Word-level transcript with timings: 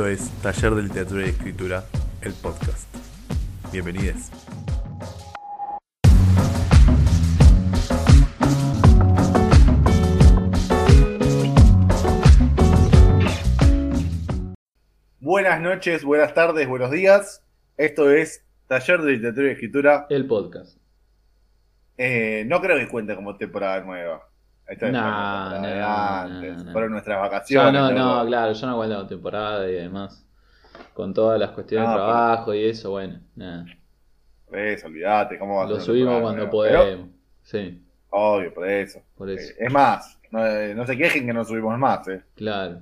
Esto 0.00 0.08
es 0.08 0.30
Taller 0.40 0.74
del 0.76 0.90
Teatro 0.90 1.20
y 1.20 1.24
Escritura, 1.24 1.84
el 2.22 2.32
podcast. 2.32 2.88
Bienvenidos. 3.70 4.30
Buenas 15.18 15.60
noches, 15.60 16.02
buenas 16.02 16.32
tardes, 16.32 16.66
buenos 16.66 16.90
días. 16.90 17.44
Esto 17.76 18.10
es 18.10 18.42
Taller 18.68 19.02
de 19.02 19.12
Literatura 19.12 19.48
y 19.48 19.50
Escritura. 19.50 20.06
El 20.08 20.26
podcast. 20.26 20.78
Eh, 21.98 22.44
no 22.46 22.62
creo 22.62 22.78
que 22.78 22.88
cuente 22.88 23.14
como 23.14 23.36
temporada 23.36 23.82
nueva. 23.82 24.29
Esta 24.70 24.86
es 24.86 24.92
No, 24.92 25.60
de 25.60 25.78
no, 25.80 25.86
antes. 25.86 26.56
no, 26.58 26.64
no. 26.64 26.72
Fueron 26.72 26.92
nuestras 26.92 27.18
vacaciones. 27.20 27.72
no, 27.72 27.90
luego. 27.90 28.06
no, 28.22 28.26
claro, 28.26 28.52
yo 28.52 28.66
no 28.66 28.72
aguanto 28.72 29.02
la 29.02 29.08
temporada 29.08 29.68
y 29.68 29.72
demás. 29.74 30.24
Con 30.94 31.12
todas 31.12 31.38
las 31.40 31.50
cuestiones 31.50 31.86
No, 31.88 31.92
de 31.94 31.98
pero- 32.00 32.06
trabajo 32.12 32.54
y 32.54 32.64
eso, 32.66 32.90
bueno, 32.90 33.20
nada. 33.34 33.64
Eso, 34.52 34.86
olvídate. 34.86 35.38
¿Cómo 35.38 35.56
va 35.56 35.64
a 35.64 35.68
Lo 35.68 35.80
subimos 35.80 36.20
cuando? 36.20 36.42
Pero, 36.42 36.50
podemos. 36.50 37.08
Sí, 37.42 37.82
obvio, 38.10 38.54
por 38.54 38.68
eso. 38.68 39.00
por 39.16 39.30
eso. 39.30 39.52
Eh, 39.52 39.56
es 39.66 39.72
más, 39.72 40.18
no, 40.30 40.46
eh, 40.46 40.74
no 40.74 40.86
se 40.86 40.96
quejen 40.96 41.26
que 41.26 41.32
no 41.32 41.44
subimos 41.44 41.76
más, 41.78 42.06
¿eh? 42.08 42.22
Claro. 42.36 42.80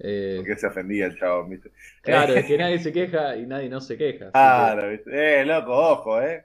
Eh, 0.00 0.34
Porque 0.38 0.56
se 0.56 0.66
ofendía 0.68 1.06
el 1.06 1.18
chavo, 1.18 1.44
¿viste? 1.48 1.72
claro, 2.02 2.34
es 2.34 2.44
que 2.46 2.56
nadie 2.56 2.78
se 2.78 2.92
queja 2.92 3.36
y 3.36 3.46
nadie 3.46 3.68
no 3.68 3.80
se 3.80 3.96
queja. 3.98 4.30
Claro, 4.30 4.90
¿viste? 4.90 5.40
Eh, 5.40 5.44
loco, 5.44 5.72
ojo, 5.72 6.20
¿eh? 6.22 6.44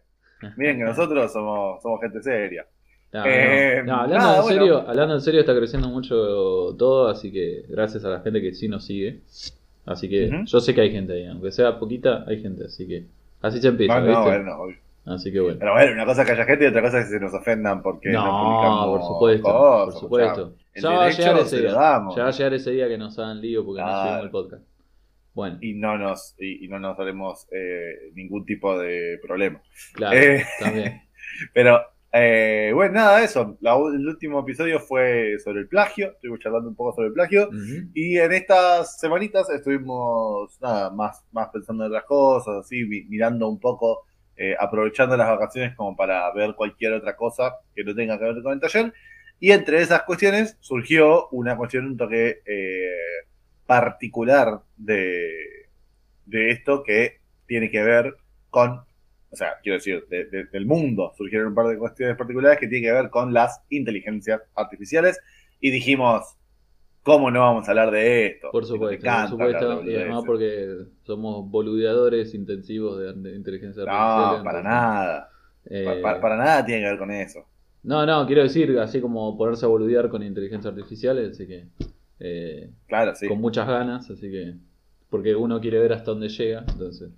Miren 0.57 0.77
que 0.79 0.83
nosotros 0.83 1.31
somos, 1.31 1.81
somos 1.81 2.01
gente 2.01 2.21
seria. 2.23 2.65
No, 3.13 3.23
Eh, 3.25 3.81
no. 3.85 3.93
No, 3.93 4.01
hablando, 4.01 4.17
nada, 4.25 4.35
en 4.37 4.41
bueno. 4.43 4.59
serio, 4.59 4.85
hablando 4.89 5.13
en 5.15 5.21
serio 5.21 5.39
está 5.41 5.55
creciendo 5.55 5.87
mucho 5.89 6.75
todo, 6.77 7.07
así 7.09 7.31
que 7.31 7.63
gracias 7.69 8.03
a 8.05 8.09
la 8.09 8.19
gente 8.21 8.41
que 8.41 8.53
sí 8.53 8.67
nos 8.67 8.85
sigue. 8.85 9.19
Así 9.85 10.09
que 10.09 10.43
yo 10.45 10.59
sé 10.61 10.73
que 10.73 10.81
hay 10.81 10.91
gente 10.91 11.13
ahí, 11.13 11.25
aunque 11.27 11.51
sea 11.51 11.77
poquita, 11.77 12.23
hay 12.27 12.41
gente, 12.41 12.65
así 12.65 12.87
que 12.87 13.05
así 13.41 13.59
se 13.61 13.67
empieza, 13.67 13.99
No, 13.99 14.05
no, 14.05 14.07
¿viste? 14.07 14.23
bueno. 14.29 14.77
Así 15.05 15.33
que 15.33 15.41
bueno. 15.41 15.57
Pero 15.59 15.73
bueno, 15.73 15.91
una 15.91 16.05
cosa 16.05 16.21
es 16.21 16.27
que 16.27 16.33
haya 16.33 16.45
gente 16.45 16.63
y 16.63 16.67
otra 16.69 16.81
cosa 16.81 16.99
es 16.99 17.05
que 17.07 17.11
se 17.11 17.19
nos 17.19 17.33
ofendan 17.33 17.81
porque 17.81 18.09
no, 18.09 18.21
publicamos 18.23 18.87
por 18.87 19.01
supuesto, 19.07 19.43
cosas, 19.43 19.83
por 19.93 19.99
supuesto. 20.01 20.53
Ya 20.75 20.89
va 20.89 21.05
a 21.05 21.09
llegar 21.09 21.37
ese 21.39 21.59
día. 21.59 21.69
Ya 21.71 21.77
va 22.23 22.27
a 22.27 22.31
llegar 22.31 22.53
ese 22.53 22.71
día 22.71 22.87
que 22.87 22.97
nos 22.97 23.19
hagan 23.19 23.41
lío 23.41 23.65
porque 23.65 23.81
no 23.81 24.01
subimos 24.01 24.23
el 24.23 24.29
podcast. 24.31 24.63
Bueno, 25.33 25.57
Y 25.61 25.73
no 25.73 25.97
nos, 25.97 26.35
y, 26.39 26.63
y 26.63 26.67
no 26.69 26.79
nos 26.79 26.97
haremos 26.99 27.47
eh, 27.51 28.11
ningún 28.13 28.45
tipo 28.45 28.79
de 28.79 29.19
problema. 29.21 29.61
claro, 29.93 30.17
Eh, 30.17 30.45
también. 30.59 31.01
Pero, 31.53 31.81
eh, 32.13 32.71
bueno, 32.73 32.93
nada, 32.95 33.23
eso. 33.23 33.57
La 33.61 33.73
el 33.75 34.07
último 34.07 34.39
episodio 34.41 34.79
fue 34.79 35.37
sobre 35.43 35.61
el 35.61 35.67
plagio. 35.67 36.11
Estuvimos 36.13 36.39
charlando 36.39 36.69
un 36.69 36.75
poco 36.75 36.93
sobre 36.95 37.07
el 37.09 37.13
plagio. 37.13 37.49
Y 37.93 38.17
en 38.19 38.31
estas 38.33 38.99
semanitas 38.99 39.49
estuvimos, 39.49 40.59
nada, 40.61 40.89
más, 40.91 41.23
más 41.31 41.49
pensando 41.49 41.85
en 41.85 41.91
otras 41.91 42.05
cosas, 42.05 42.57
así, 42.65 42.85
mi- 42.85 43.03
mirando 43.05 43.49
un 43.49 43.59
poco, 43.59 44.05
eh, 44.35 44.55
aprovechando 44.59 45.17
las 45.17 45.27
vacaciones 45.29 45.75
como 45.75 45.95
para 45.95 46.31
ver 46.33 46.55
cualquier 46.55 46.93
otra 46.93 47.15
cosa 47.15 47.55
que 47.75 47.83
no 47.83 47.95
tenga 47.95 48.17
que 48.19 48.25
ver 48.25 48.43
con 48.43 48.53
el 48.53 48.59
taller. 48.59 48.93
Y 49.39 49.51
entre 49.51 49.81
esas 49.81 50.03
cuestiones 50.03 50.57
surgió 50.61 51.27
una 51.29 51.57
cuestión 51.57 51.85
un 51.87 51.97
toque 51.97 52.41
eh, 52.45 52.89
particular 53.65 54.61
de, 54.77 55.31
de 56.25 56.51
esto 56.51 56.83
que 56.83 57.19
tiene 57.47 57.69
que 57.69 57.83
ver 57.83 58.15
con, 58.49 58.81
o 59.33 59.35
sea, 59.35 59.55
quiero 59.63 59.77
decir, 59.79 60.05
de- 60.09 60.25
de- 60.25 60.45
del 60.45 60.65
mundo. 60.65 61.11
Surgieron 61.17 61.47
un 61.47 61.55
par 61.55 61.67
de 61.67 61.77
cuestiones 61.77 62.15
particulares 62.15 62.59
que 62.59 62.67
tienen 62.67 62.87
que 62.89 62.93
ver 62.93 63.09
con 63.09 63.33
las 63.33 63.61
inteligencias 63.69 64.41
artificiales. 64.55 65.19
Y 65.59 65.71
dijimos, 65.71 66.37
¿cómo 67.01 67.31
no 67.31 67.39
vamos 67.41 67.67
a 67.67 67.71
hablar 67.71 67.91
de 67.91 68.27
esto? 68.27 68.49
Por 68.51 68.65
supuesto, 68.65 69.05
por 69.05 69.29
supuesto. 69.29 69.83
Y 69.89 69.95
además 69.95 70.23
porque 70.25 70.85
somos 71.03 71.49
boludeadores 71.49 72.33
intensivos 72.33 72.99
de, 72.99 73.35
inteligencia 73.35 73.83
No, 73.85 73.91
artificial. 73.91 74.43
para 74.43 74.59
entonces, 74.59 74.63
nada. 74.63 75.29
eh, 75.65 76.01
Pa- 76.01 76.13
pa- 76.15 76.21
para 76.21 76.37
nada 76.37 76.65
tiene 76.65 76.81
que 76.81 76.89
ver 76.89 76.97
con 76.99 77.11
eso. 77.11 77.45
No, 77.83 78.05
no, 78.05 78.25
quiero 78.27 78.43
decir, 78.43 78.77
así 78.79 79.01
como 79.01 79.37
ponerse 79.37 79.65
a 79.65 79.69
boludear 79.69 80.09
con 80.09 80.23
inteligencia 80.23 80.69
artificial, 80.69 81.17
así 81.29 81.47
que 81.47 81.65
eh, 82.19 82.69
Claro, 82.87 83.13
sí. 83.15 83.27
con 83.27 83.41
muchas 83.41 83.67
ganas, 83.67 84.09
así 84.09 84.29
que 84.31 84.53
porque 85.09 85.35
uno 85.35 85.59
quiere 85.59 85.79
ver 85.79 85.93
hasta 85.93 86.11
dónde 86.11 86.29
llega, 86.29 86.63
entonces. 86.67 87.09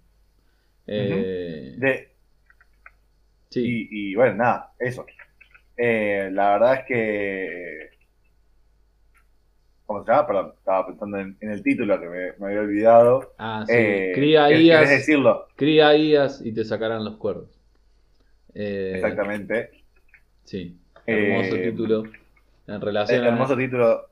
Eh, 0.88 1.75
De- 1.78 2.09
sí, 3.50 3.88
y, 3.91 4.12
y 4.12 4.16
bueno, 4.16 4.35
nada, 4.35 4.73
eso. 4.79 5.06
Eh, 5.78 6.29
la 6.31 6.51
verdad 6.53 6.73
es 6.81 6.85
que. 6.85 7.90
¿Cómo 9.85 10.03
se 10.03 10.12
llama? 10.12 10.25
Perdón, 10.28 10.53
estaba 10.57 10.88
pensando 10.88 11.18
en, 11.19 11.38
en 11.41 11.51
el 11.51 11.62
título 11.62 12.00
que 12.00 12.07
me, 12.07 12.31
me 12.40 12.47
había 12.47 12.62
olvidado. 12.62 13.34
ah, 13.38 13.63
sí. 13.68 13.73
Eh, 13.73 14.12
cría 14.16 14.47
¿querés 14.47 14.66
IAs, 14.66 14.90
decirlo? 14.90 15.47
cría 15.56 15.96
IAs 15.96 16.41
y 16.44 16.53
te 16.53 16.63
sacarán 16.63 17.03
los 17.06 17.17
cuerdos. 17.17 17.50
Eh, 18.53 18.94
Exactamente. 18.96 19.69
Sí, 20.44 20.79
hermoso 21.06 21.56
título. 21.56 22.03
En 22.67 22.81
relación 22.81 23.19
El 23.19 23.25
a- 23.25 23.29
hermoso 23.29 23.56
título 23.57 24.07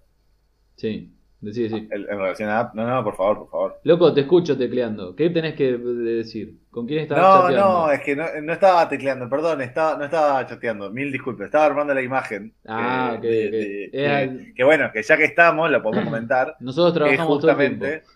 Sí, 0.76 1.12
decí, 1.46 1.70
sí. 1.70 1.76
en, 1.76 2.02
en 2.02 2.06
relación 2.08 2.50
a. 2.50 2.72
No, 2.74 2.88
no, 2.88 3.04
por 3.04 3.16
favor, 3.16 3.38
por 3.40 3.50
favor. 3.50 3.80
Loco, 3.84 4.14
te 4.14 4.22
escucho 4.22 4.58
tecleando. 4.58 5.16
¿Qué 5.16 5.30
tenés 5.30 5.56
que 5.56 5.78
decir? 5.78 6.56
¿Con 6.72 6.88
quién 6.88 7.00
estás 7.02 7.18
No, 7.18 7.42
chateando? 7.42 7.62
no, 7.86 7.92
es 7.92 8.02
que 8.02 8.16
no, 8.16 8.26
no 8.42 8.54
estaba 8.54 8.88
tecleando, 8.90 9.30
perdón, 9.30 9.62
estaba, 9.62 9.98
no 9.98 10.06
estaba 10.06 10.46
chateando, 10.48 10.90
mil 10.90 11.12
disculpas, 11.12 11.46
estaba 11.46 11.66
armando 11.66 11.94
la 11.94 12.02
imagen. 12.02 12.54
Ah, 12.68 13.12
eh, 13.14 13.18
ok, 13.18 13.22
de- 13.24 13.48
ok. 13.48 13.52
de- 13.52 13.90
Era 13.94 14.18
de- 14.18 14.24
el- 14.24 14.54
que 14.56 14.64
bueno, 14.64 14.92
que 14.94 15.04
ya 15.04 15.18
que 15.18 15.26
estamos, 15.26 15.70
lo 15.70 15.84
podemos 15.84 16.06
comentar. 16.06 16.56
Nosotros 16.60 16.94
trabajamos 16.94 17.40
todo 17.40 17.50
el 17.52 17.56
justamente. 17.56 17.88
tiempo. 17.90 18.08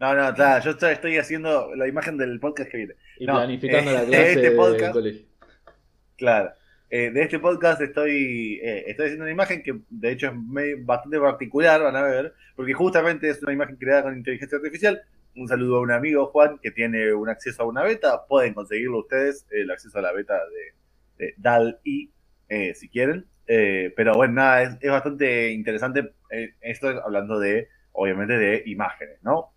No, 0.00 0.14
no, 0.14 0.34
claro, 0.34 0.64
yo 0.64 0.88
estoy 0.88 1.16
haciendo 1.16 1.74
la 1.76 1.86
imagen 1.86 2.18
del 2.18 2.40
podcast 2.40 2.70
que 2.70 2.76
viene. 2.76 2.94
Y 3.18 3.26
no, 3.26 3.34
planificando 3.34 3.90
eh, 3.90 3.94
la 3.94 4.04
clase 4.04 4.28
este 4.30 4.40
del 4.50 4.56
podcast- 4.56 4.92
colegio. 4.92 5.26
Claro. 6.16 6.50
Eh, 6.94 7.10
de 7.10 7.22
este 7.22 7.38
podcast 7.38 7.80
estoy, 7.80 8.60
eh, 8.62 8.84
estoy 8.86 9.06
haciendo 9.06 9.24
una 9.24 9.32
imagen 9.32 9.62
que 9.62 9.80
de 9.88 10.12
hecho 10.12 10.26
es 10.26 10.84
bastante 10.84 11.18
particular, 11.18 11.82
van 11.82 11.96
a 11.96 12.02
ver, 12.02 12.34
porque 12.54 12.74
justamente 12.74 13.30
es 13.30 13.42
una 13.42 13.54
imagen 13.54 13.76
creada 13.76 14.02
con 14.02 14.14
inteligencia 14.18 14.58
artificial. 14.58 15.00
Un 15.34 15.48
saludo 15.48 15.78
a 15.78 15.80
un 15.80 15.90
amigo, 15.90 16.26
Juan, 16.26 16.58
que 16.62 16.70
tiene 16.70 17.14
un 17.14 17.30
acceso 17.30 17.62
a 17.62 17.66
una 17.66 17.82
beta. 17.82 18.26
Pueden 18.28 18.52
conseguirlo 18.52 18.98
ustedes, 18.98 19.46
el 19.52 19.70
acceso 19.70 20.00
a 20.00 20.02
la 20.02 20.12
beta 20.12 20.38
de, 21.16 21.34
DAL-I, 21.38 22.12
eh, 22.50 22.74
si 22.74 22.90
quieren. 22.90 23.24
Eh, 23.46 23.94
pero 23.96 24.12
bueno, 24.14 24.34
nada, 24.34 24.62
es, 24.62 24.76
es 24.78 24.90
bastante 24.90 25.50
interesante. 25.50 26.12
eh, 26.28 26.50
esto 26.60 26.88
hablando 26.88 27.38
de, 27.40 27.68
obviamente, 27.92 28.36
de 28.36 28.64
imágenes, 28.66 29.16
¿no? 29.22 29.54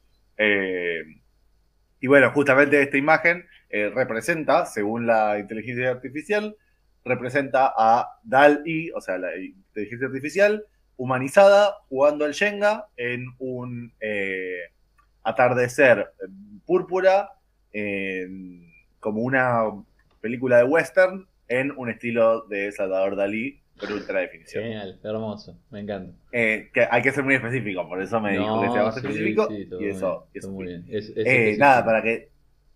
Y 2.00 2.08
bueno, 2.08 2.32
justamente 2.32 2.82
esta 2.82 2.98
imagen 2.98 3.46
representa, 3.70 4.66
según 4.66 5.06
la 5.06 5.38
inteligencia 5.38 5.90
artificial, 5.92 6.56
representa 7.06 7.74
a 7.78 8.20
DAL-I, 8.24 8.92
o 8.96 9.02
sea, 9.02 9.18
la 9.18 9.36
inteligencia 9.38 10.08
artificial 10.08 10.66
humanizada 10.98 11.76
jugando 11.90 12.26
al 12.26 12.34
Shenga 12.34 12.88
en 12.98 13.28
un 13.40 13.94
eh, 14.00 14.60
atardecer 15.24 16.12
púrpura, 16.66 17.30
en- 17.72 18.66
como 19.00 19.22
una 19.22 19.64
película 20.22 20.58
de 20.58 20.64
western, 20.64 21.28
en 21.48 21.72
un 21.78 21.90
estilo 21.90 22.42
de 22.48 22.72
Salvador 22.72 23.16
Dalí 23.16 23.62
con 23.80 23.92
ultra 23.92 24.22
definición. 24.22 24.64
Genial, 24.64 25.00
hermoso, 25.04 25.60
me 25.70 25.82
encanta. 25.82 26.14
Eh, 26.32 26.70
que 26.74 26.88
hay 26.90 27.02
que 27.02 27.12
ser 27.12 27.24
muy 27.24 27.36
específico, 27.36 27.88
por 27.88 28.02
eso 28.02 28.20
me 28.20 28.34
dijo 28.34 28.62
que 28.62 28.72
sea 28.72 28.84
más 28.84 28.96
sí, 28.96 29.02
específico. 29.02 29.48
sí, 29.48 29.66
todo 29.70 29.82
y 29.82 29.86
eso, 29.90 30.28
bien, 30.32 30.42
eso 30.44 30.52
muy. 30.52 30.66
Es- 30.90 31.10
es 31.10 31.28
Eh, 31.28 31.56
nada, 31.60 31.86
para 31.86 32.02
que 32.02 32.30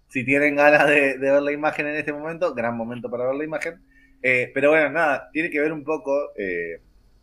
si 0.09 0.23
tienen 0.25 0.55
ganas 0.55 0.87
de, 0.87 1.17
de 1.17 1.31
ver 1.31 1.41
la 1.41 1.51
imagen 1.51 1.87
en 1.87 1.95
este 1.95 2.13
momento, 2.13 2.53
gran 2.53 2.75
momento 2.77 3.09
para 3.09 3.25
ver 3.25 3.35
la 3.35 3.43
imagen. 3.43 3.81
Eh, 4.21 4.51
pero 4.53 4.71
bueno, 4.71 4.89
nada, 4.89 5.29
tiene 5.31 5.49
que 5.49 5.59
ver 5.59 5.71
un 5.71 5.83
poco, 5.83 6.31
eh, 6.37 6.79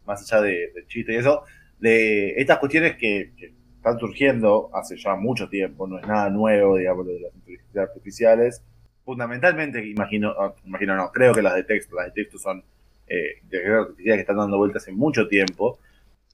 más 0.07 0.23
allá 0.23 0.43
de- 0.43 0.73
del 0.75 0.87
chiste 0.87 1.13
y 1.13 1.17
eso, 1.17 1.43
de 1.79 2.35
estas 2.41 2.59
cuestiones 2.59 2.97
que, 2.97 3.31
están 3.77 4.01
surgiendo 4.01 4.69
hace 4.75 4.97
ya 4.97 5.15
mucho 5.15 5.49
tiempo, 5.49 5.87
no 5.87 5.99
es 6.01 6.07
nada 6.09 6.29
nuevo, 6.29 6.77
digamos, 6.77 7.07
de 7.07 7.21
las 7.21 7.33
inteligencias 7.37 7.89
artificiales. 7.89 8.63
Fundamentalmente, 9.05 9.87
imagino, 9.87 10.31
ah, 10.31 10.53
imagino 10.65 10.97
no, 10.97 11.13
creo 11.13 11.33
que 11.33 11.41
las 11.41 11.55
de 11.55 11.63
texto, 11.63 11.95
las 11.95 12.07
de 12.07 12.11
texto 12.11 12.37
son 12.37 12.65
eh, 13.07 13.39
inteligencias 13.45 13.83
artificiales 13.83 14.17
que 14.17 14.21
están 14.23 14.39
dando 14.39 14.57
vueltas 14.59 14.83
hace 14.83 14.91
mucho 14.93 15.29
tiempo, 15.29 15.79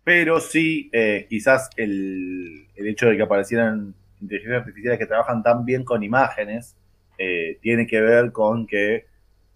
pero 0.04 0.40
sí, 0.40 0.88
eh, 0.92 1.26
quizás 1.28 1.68
el, 1.76 2.66
el 2.74 2.86
hecho 2.88 3.06
de 3.08 3.16
que 3.16 3.22
aparecieran 3.22 3.94
inteligencias 4.20 4.60
artificiales 4.60 4.98
que 4.98 5.06
trabajan 5.06 5.42
tan 5.42 5.64
bien 5.66 5.84
con 5.84 6.02
imágenes 6.02 6.74
eh, 7.18 7.58
tiene 7.60 7.86
que 7.86 8.00
ver 8.00 8.32
con 8.32 8.66
que, 8.66 9.04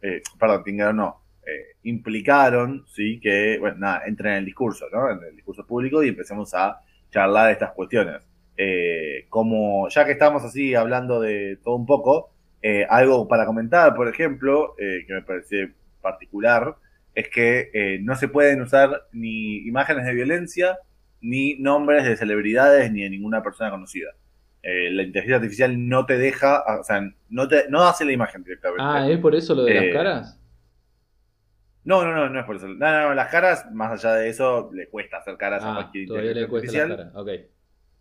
eh, 0.07 0.23
perdón, 0.39 0.63
ver, 0.65 0.95
no, 0.95 1.23
eh, 1.47 1.77
implicaron, 1.85 2.85
sí, 2.89 3.21
que, 3.21 3.59
bueno, 3.59 3.79
nada, 3.79 4.03
entren 4.07 4.33
en 4.33 4.39
el 4.41 4.45
discurso, 4.45 4.87
¿no? 4.93 5.11
En 5.11 5.23
el 5.23 5.37
discurso 5.37 5.67
público 5.67 6.03
y 6.03 6.09
empecemos 6.09 6.55
a 6.55 6.81
charlar 7.11 7.47
de 7.47 7.53
estas 7.53 7.73
cuestiones. 7.73 8.23
Eh, 8.57 9.27
como, 9.29 9.89
ya 9.89 10.05
que 10.05 10.13
estamos 10.13 10.43
así 10.45 10.75
hablando 10.75 11.21
de 11.21 11.59
todo 11.63 11.77
un 11.77 11.87
poco, 11.87 12.31
eh, 12.63 12.87
algo 12.89 13.29
para 13.29 13.47
comentar, 13.47 13.95
por 13.95 14.09
ejemplo, 14.09 14.75
eh, 14.79 15.05
que 15.07 15.15
me 15.15 15.23
parece 15.23 15.73
particular, 16.01 16.77
es 17.15 17.29
que 17.29 17.71
eh, 17.73 17.99
no 18.03 18.15
se 18.17 18.29
pueden 18.29 18.61
usar 18.63 19.05
ni 19.13 19.59
imágenes 19.67 20.05
de 20.05 20.15
violencia, 20.15 20.79
ni 21.21 21.57
nombres 21.57 22.05
de 22.05 22.17
celebridades, 22.17 22.93
ni 22.93 23.03
de 23.03 23.11
ninguna 23.11 23.43
persona 23.43 23.71
conocida. 23.71 24.11
Eh, 24.69 24.91
la 24.91 25.03
inteligencia 25.05 25.37
artificial 25.37 25.89
no 25.89 26.07
te 26.07 26.19
deja, 26.19 26.65
o 26.81 26.83
sea, 26.83 27.01
no, 27.29 27.47
te, 27.47 27.69
no 27.69 27.83
hace 27.85 28.05
la 28.05 28.13
imagen 28.13 28.43
directamente. 28.43 28.83
Ah, 28.85 29.09
¿es 29.09 29.19
por 29.21 29.35
eso 29.35 29.55
lo 29.55 29.63
de 29.65 29.75
las 29.75 29.85
Eh, 29.85 29.93
caras? 29.93 30.41
No, 31.85 32.05
no, 32.05 32.13
no, 32.13 32.29
no 32.29 32.41
es 32.41 32.47
por 32.47 32.57
eso. 32.57 32.67
No, 32.67 32.75
no, 32.75 33.09
no, 33.09 33.15
las 33.15 33.31
caras, 33.31 33.71
más 33.73 33.93
allá 33.93 34.17
de 34.17 34.29
eso, 34.29 34.71
le 34.73 34.89
cuesta 34.89 35.19
hacer 35.19 35.37
caras 35.37 35.63
a 35.63 35.71
Ah, 35.71 35.75
cualquier 35.75 36.09
todavía 36.09 36.33
le 36.33 36.41
inteligencia 36.43 36.49
cuesta 36.51 36.83
artificial. 36.85 36.89
las 36.89 37.13
caras. 37.13 37.45
Ok. 37.47 37.51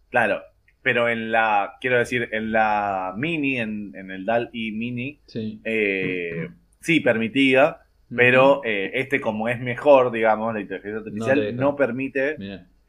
Claro, 0.09 0.41
pero 0.81 1.07
en 1.09 1.31
la, 1.31 1.73
quiero 1.81 1.97
decir, 1.99 2.29
en 2.31 2.51
la 2.51 3.13
mini, 3.15 3.59
en, 3.59 3.91
en 3.95 4.09
el 4.11 4.25
DAL-E 4.25 4.71
mini, 4.71 5.19
Sí. 5.27 5.61
eh, 5.63 6.49
sí 6.79 6.99
permitía, 6.99 7.77
pero 8.15 8.61
eh, 8.63 8.91
este 8.95 9.19
como 9.21 9.49
es 9.49 9.59
mejor, 9.59 10.11
digamos, 10.11 10.53
la 10.53 10.61
inteligencia 10.61 10.99
artificial 10.99 11.55
No 11.55 11.61
no, 11.71 11.75
permite 11.75 12.37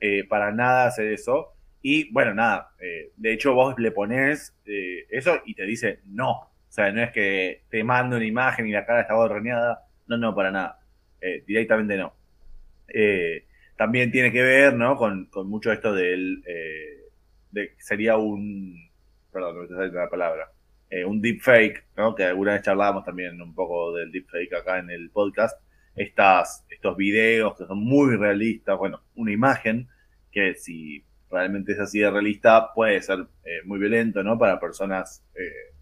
eh, 0.00 0.24
para 0.28 0.52
nada 0.52 0.86
hacer 0.86 1.08
eso. 1.08 1.52
Y 1.88 2.10
bueno, 2.10 2.34
nada, 2.34 2.72
eh, 2.80 3.12
de 3.16 3.32
hecho 3.32 3.54
vos 3.54 3.78
le 3.78 3.92
pones 3.92 4.56
eh, 4.64 5.06
eso 5.08 5.40
y 5.46 5.54
te 5.54 5.64
dice 5.64 6.00
no. 6.06 6.32
O 6.32 6.50
sea, 6.68 6.90
no 6.90 7.00
es 7.00 7.12
que 7.12 7.62
te 7.70 7.84
mando 7.84 8.16
una 8.16 8.24
imagen 8.24 8.66
y 8.66 8.72
la 8.72 8.84
cara 8.84 9.02
está 9.02 9.14
borroneada. 9.14 9.86
No, 10.08 10.16
no, 10.16 10.34
para 10.34 10.50
nada. 10.50 10.80
Eh, 11.20 11.44
directamente 11.46 11.96
no. 11.96 12.12
También 13.76 14.10
tiene 14.10 14.32
que 14.32 14.42
ver, 14.42 14.74
¿no? 14.74 14.96
Con, 14.96 15.26
con 15.26 15.48
mucho 15.48 15.70
esto 15.70 15.94
del... 15.94 16.42
de, 17.52 17.74
sería 17.78 18.16
un... 18.16 18.90
Perdón, 19.32 19.54
no 19.54 19.60
me 19.60 19.64
está 19.66 19.76
saliendo 19.76 20.00
la 20.00 20.10
palabra. 20.10 20.50
Un 21.06 21.22
deepfake, 21.22 21.84
¿no? 21.96 22.16
Que 22.16 22.24
alguna 22.24 22.54
vez 22.54 22.62
charlábamos 22.62 23.04
también 23.04 23.40
un 23.40 23.54
poco 23.54 23.94
del 23.94 24.10
deepfake 24.10 24.54
acá 24.54 24.80
en 24.80 24.90
el 24.90 25.10
podcast. 25.10 25.56
Estas, 25.94 26.66
estos 26.68 26.96
videos 26.96 27.56
que 27.56 27.64
son 27.64 27.78
muy 27.78 28.16
realistas, 28.16 28.76
bueno, 28.76 29.04
una 29.14 29.30
imagen 29.30 29.86
que 30.32 30.56
si 30.56 31.04
realmente 31.30 31.72
es 31.72 31.80
así 31.80 31.98
de 32.00 32.10
realista 32.10 32.72
puede 32.74 33.02
ser 33.02 33.26
eh, 33.44 33.60
muy 33.64 33.78
violento, 33.78 34.22
¿no? 34.22 34.38
Para 34.38 34.60
personas 34.60 35.24
eh, 35.34 35.74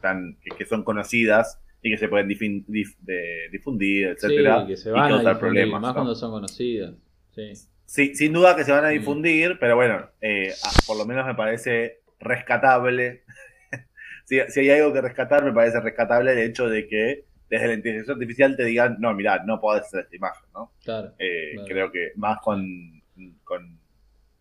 tan, 0.00 0.36
que, 0.42 0.50
que 0.56 0.64
son 0.66 0.82
conocidas 0.84 1.60
y 1.82 1.90
que 1.90 1.98
se 1.98 2.08
pueden 2.08 2.28
difin- 2.28 2.64
dif- 2.66 2.96
de- 3.00 3.48
difundir, 3.52 4.08
etcétera, 4.08 4.62
Sí, 4.62 4.66
que 4.68 4.76
se 4.76 4.88
y 4.88 4.92
van 4.92 5.04
a 5.04 5.08
causar 5.08 5.34
difundir, 5.36 5.62
problemas. 5.62 5.80
más 5.80 5.90
¿no? 5.90 5.94
cuando 5.94 6.14
son 6.14 6.30
conocidas. 6.32 6.94
Sí. 7.34 7.52
Sí, 7.86 8.14
sin 8.14 8.32
duda 8.34 8.54
que 8.54 8.64
se 8.64 8.72
van 8.72 8.84
a 8.84 8.88
difundir, 8.88 9.56
pero 9.58 9.74
bueno, 9.76 10.10
eh, 10.20 10.52
por 10.86 10.98
lo 10.98 11.06
menos 11.06 11.24
me 11.26 11.34
parece 11.34 12.00
rescatable. 12.20 13.22
si, 14.26 14.40
si 14.48 14.60
hay 14.60 14.70
algo 14.70 14.92
que 14.92 15.00
rescatar, 15.00 15.42
me 15.44 15.52
parece 15.52 15.80
rescatable 15.80 16.32
el 16.32 16.38
hecho 16.50 16.68
de 16.68 16.86
que 16.86 17.24
desde 17.48 17.66
la 17.68 17.74
inteligencia 17.74 18.12
artificial 18.12 18.56
te 18.56 18.64
digan, 18.66 18.96
no, 18.98 19.14
mirá, 19.14 19.42
no 19.44 19.58
podés 19.58 19.84
hacer 19.84 20.00
esta 20.00 20.16
imagen, 20.16 20.44
¿no? 20.52 20.72
Claro. 20.84 21.14
Eh, 21.18 21.52
Claro. 21.54 21.68
Creo 21.68 21.92
que 21.92 22.12
más 22.16 22.38
con, 22.42 23.02
con 23.44 23.77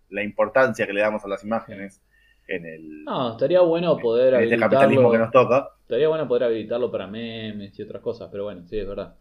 la 0.09 0.23
importancia 0.23 0.85
que 0.87 0.93
le 0.93 1.01
damos 1.01 1.23
a 1.25 1.27
las 1.27 1.43
imágenes 1.43 2.01
en 2.47 2.65
el 2.65 3.05
No, 3.05 3.31
estaría 3.31 3.61
bueno 3.61 3.97
poder 3.99 4.35
en 4.35 4.41
este 4.43 4.57
capitalismo 4.57 5.11
que 5.11 5.17
nos 5.17 5.31
habilitarlo. 5.31 5.31
toca. 5.31 5.69
Estaría 5.81 6.07
bueno 6.09 6.27
poder 6.27 6.43
habilitarlo 6.43 6.91
para 6.91 7.07
memes 7.07 7.77
y 7.79 7.81
otras 7.83 8.01
cosas, 8.01 8.29
pero 8.31 8.43
bueno, 8.45 8.65
sí, 8.67 8.77
es 8.77 8.87
verdad. 8.87 9.15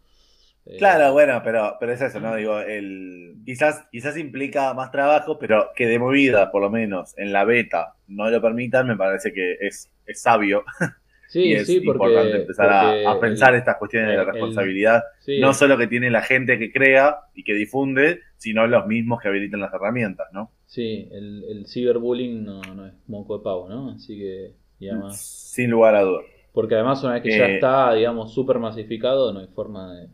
Eh, 0.66 0.78
Claro, 0.78 1.12
bueno, 1.12 1.40
pero, 1.42 1.76
pero 1.80 1.92
es 1.92 2.02
eso, 2.02 2.20
¿no? 2.20 2.34
Digo, 2.36 2.58
el, 2.60 3.36
quizás, 3.46 3.86
quizás 3.90 4.16
implica 4.18 4.74
más 4.74 4.90
trabajo, 4.90 5.38
pero 5.38 5.70
que 5.74 5.86
de 5.86 5.98
movida, 5.98 6.50
por 6.50 6.60
lo 6.60 6.70
menos, 6.70 7.16
en 7.16 7.32
la 7.32 7.44
beta 7.44 7.94
no 8.08 8.28
lo 8.28 8.42
permitan, 8.42 8.86
me 8.86 8.96
parece 8.96 9.32
que 9.32 9.56
es, 9.60 9.90
es 10.04 10.20
sabio 10.20 10.64
Sí, 11.26 11.40
y 11.48 11.54
es 11.54 11.66
sí, 11.66 11.80
porque. 11.80 12.06
importante 12.08 12.36
empezar 12.36 12.68
a- 12.70 13.18
pensar 13.20 13.54
el- 13.54 13.60
estas 13.60 13.76
cuestiones 13.76 14.10
de 14.10 14.16
la 14.16 14.24
responsabilidad, 14.24 15.02
sí, 15.18 15.32
no 15.40 15.54
solo 15.54 15.78
que 15.78 15.86
tiene 15.86 16.10
la 16.10 16.22
gente 16.22 16.58
que 16.58 16.70
crea 16.72 17.20
y 17.34 17.42
que 17.44 17.54
difunde, 17.54 18.20
sino 18.36 18.66
los 18.66 18.86
mismos 18.86 19.20
que 19.22 19.28
habilitan 19.28 19.60
las 19.60 19.72
herramientas, 19.72 20.26
¿no? 20.32 20.52
Sí, 20.66 21.08
el, 21.12 21.44
el 21.44 21.66
ciberbullying 21.66 22.44
no, 22.44 22.60
no 22.74 22.86
es 22.86 22.92
moco 23.06 23.38
de 23.38 23.44
pavo, 23.44 23.68
¿no? 23.68 23.90
Así 23.90 24.18
que, 24.18 24.52
y 24.80 24.88
además, 24.88 25.16
Sin 25.16 25.70
lugar 25.70 25.94
a 25.96 26.02
dudas. 26.02 26.24
porque 26.52 26.74
además 26.74 27.02
una 27.04 27.14
vez 27.14 27.22
que 27.22 27.30
ya 27.36 27.46
Eh, 27.46 27.54
está, 27.54 27.92
digamos, 27.94 28.32
súper 28.34 28.58
masificado, 28.58 29.32
no 29.32 29.40
hay 29.40 29.46
forma 29.48 29.94
de, 29.94 30.08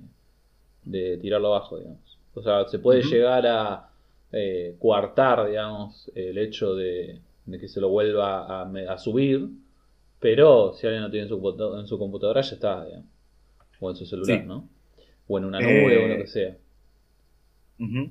de 0.85 1.17
tirarlo 1.19 1.49
abajo, 1.55 1.79
digamos. 1.79 2.19
O 2.35 2.43
sea, 2.43 2.67
se 2.69 2.79
puede 2.79 3.03
llegar 3.03 3.47
a 3.47 3.91
eh, 4.33 4.77
coartar, 4.79 5.47
digamos, 5.49 6.11
el 6.15 6.39
hecho 6.39 6.75
de, 6.75 7.21
de 7.47 7.59
que 7.59 7.69
se 7.69 7.81
lo 7.81 7.89
vuelva 7.91 8.63
a, 8.63 8.71
a 8.93 8.99
subir, 8.99 9.49
pero 10.21 10.73
si 10.75 10.87
alguien 10.87 11.03
lo 11.05 11.11
tiene 11.11 11.25
en 11.25 11.29
su, 11.29 11.77
en 11.79 11.87
su 11.87 11.99
computadora 11.99 12.41
ya 12.43 12.55
está, 12.55 12.85
digamos. 12.85 13.07
O 13.81 13.91
en 13.91 13.97
su 13.97 14.07
celular, 14.07 14.41
Sí. 14.41 14.47
¿no? 14.47 14.69
O 15.29 15.39
en 15.39 15.45
una 15.47 15.61
nube 15.61 15.95
Eh, 15.95 16.05
o 16.05 16.09
lo 16.09 16.19
que 16.19 16.27
sea. 16.27 16.57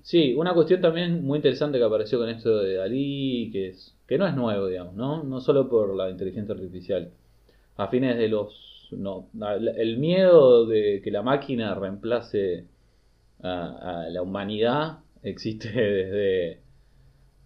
Sí, 0.04 0.34
una 0.36 0.54
cuestión 0.54 0.82
también 0.82 1.24
muy 1.24 1.38
interesante 1.38 1.78
que 1.78 1.84
apareció 1.84 2.20
con 2.20 2.30
esto 2.30 2.58
de 2.60 2.76
Dalí, 2.76 3.50
que, 3.52 3.70
es, 3.70 3.96
que 4.08 4.18
no 4.18 4.28
es 4.28 4.36
nuevo, 4.36 4.68
digamos, 4.68 4.96
¿no? 4.96 5.24
No 5.24 5.40
solo 5.40 5.70
por 5.70 5.96
la 5.96 6.10
inteligencia 6.10 6.54
artificial. 6.54 7.12
A 7.78 7.88
fines 7.88 8.18
de 8.18 8.28
los... 8.28 8.90
No, 8.92 9.30
el 9.78 9.98
miedo 9.98 10.66
de 10.66 11.02
que 11.02 11.12
la 11.12 11.22
máquina 11.22 11.74
reemplace 11.76 12.66
a, 13.42 14.04
a 14.06 14.10
la 14.10 14.22
humanidad 14.22 15.00
existe 15.24 15.70
desde, 15.72 16.60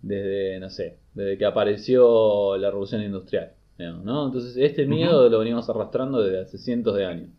desde, 0.02 0.60
no 0.60 0.70
sé, 0.70 0.98
desde 1.14 1.38
que 1.38 1.46
apareció 1.46 2.58
la 2.58 2.70
revolución 2.70 3.02
industrial, 3.02 3.52
digamos, 3.78 4.04
¿no? 4.04 4.26
Entonces 4.28 4.56
este 4.58 4.86
miedo 4.86 5.30
lo 5.30 5.40
venimos 5.40 5.70
arrastrando 5.70 6.22
desde 6.22 6.42
hace 6.42 6.58
cientos 6.58 6.96
de 6.96 7.06
años. 7.06 7.30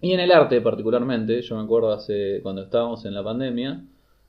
Y 0.00 0.12
en 0.12 0.20
el 0.20 0.32
arte 0.32 0.60
particularmente, 0.60 1.42
yo 1.42 1.56
me 1.56 1.62
acuerdo 1.64 1.92
hace 1.92 2.40
cuando 2.42 2.62
estábamos 2.62 3.04
en 3.04 3.14
la 3.14 3.22
pandemia, 3.22 3.84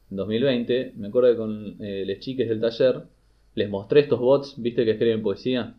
en 0.10 0.18
2020, 0.18 0.94
me 0.98 1.08
acuerdo 1.08 1.32
que 1.32 1.38
con 1.38 1.78
eh, 1.82 2.04
les 2.06 2.20
chiques 2.20 2.50
del 2.50 2.60
taller 2.60 3.04
les 3.56 3.70
mostré 3.70 4.02
estos 4.02 4.20
bots, 4.20 4.56
viste 4.62 4.84
que 4.86 4.92
escriben 4.92 5.22
poesía. 5.24 5.76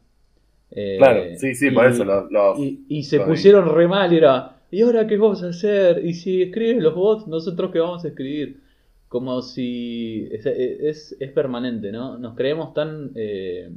Eh, 0.71 0.99
Claro, 0.99 1.23
sí, 1.37 1.55
sí, 1.55 1.71
por 1.71 1.87
y- 1.87 1.93
eso 1.93 2.05
los... 2.05 2.31
los- 2.31 2.59
y, 2.59 2.85
y 2.89 3.03
se 3.05 3.21
pusieron 3.21 3.75
re 3.75 3.89
mal 3.89 4.13
y 4.13 4.19
era, 4.19 4.61
¿y 4.71 4.83
ahora 4.83 5.07
qué 5.07 5.17
vamos 5.19 5.43
a 5.43 5.49
hacer? 5.49 6.05
Y 6.05 6.15
si 6.15 6.43
escriben 6.43 6.83
los 6.83 6.95
bots, 6.95 7.27
nosotros 7.29 7.71
qué 7.73 7.81
vamos 7.81 8.05
a 8.05 8.09
escribir. 8.09 8.61
Como 9.09 9.43
si 9.43 10.29
es, 10.33 10.47
es, 10.47 11.17
es 11.21 11.33
permanente, 11.33 11.93
¿no? 11.93 12.19
Nos 12.19 12.35
creemos 12.37 12.75
tan 12.75 13.13
eh, 13.15 13.71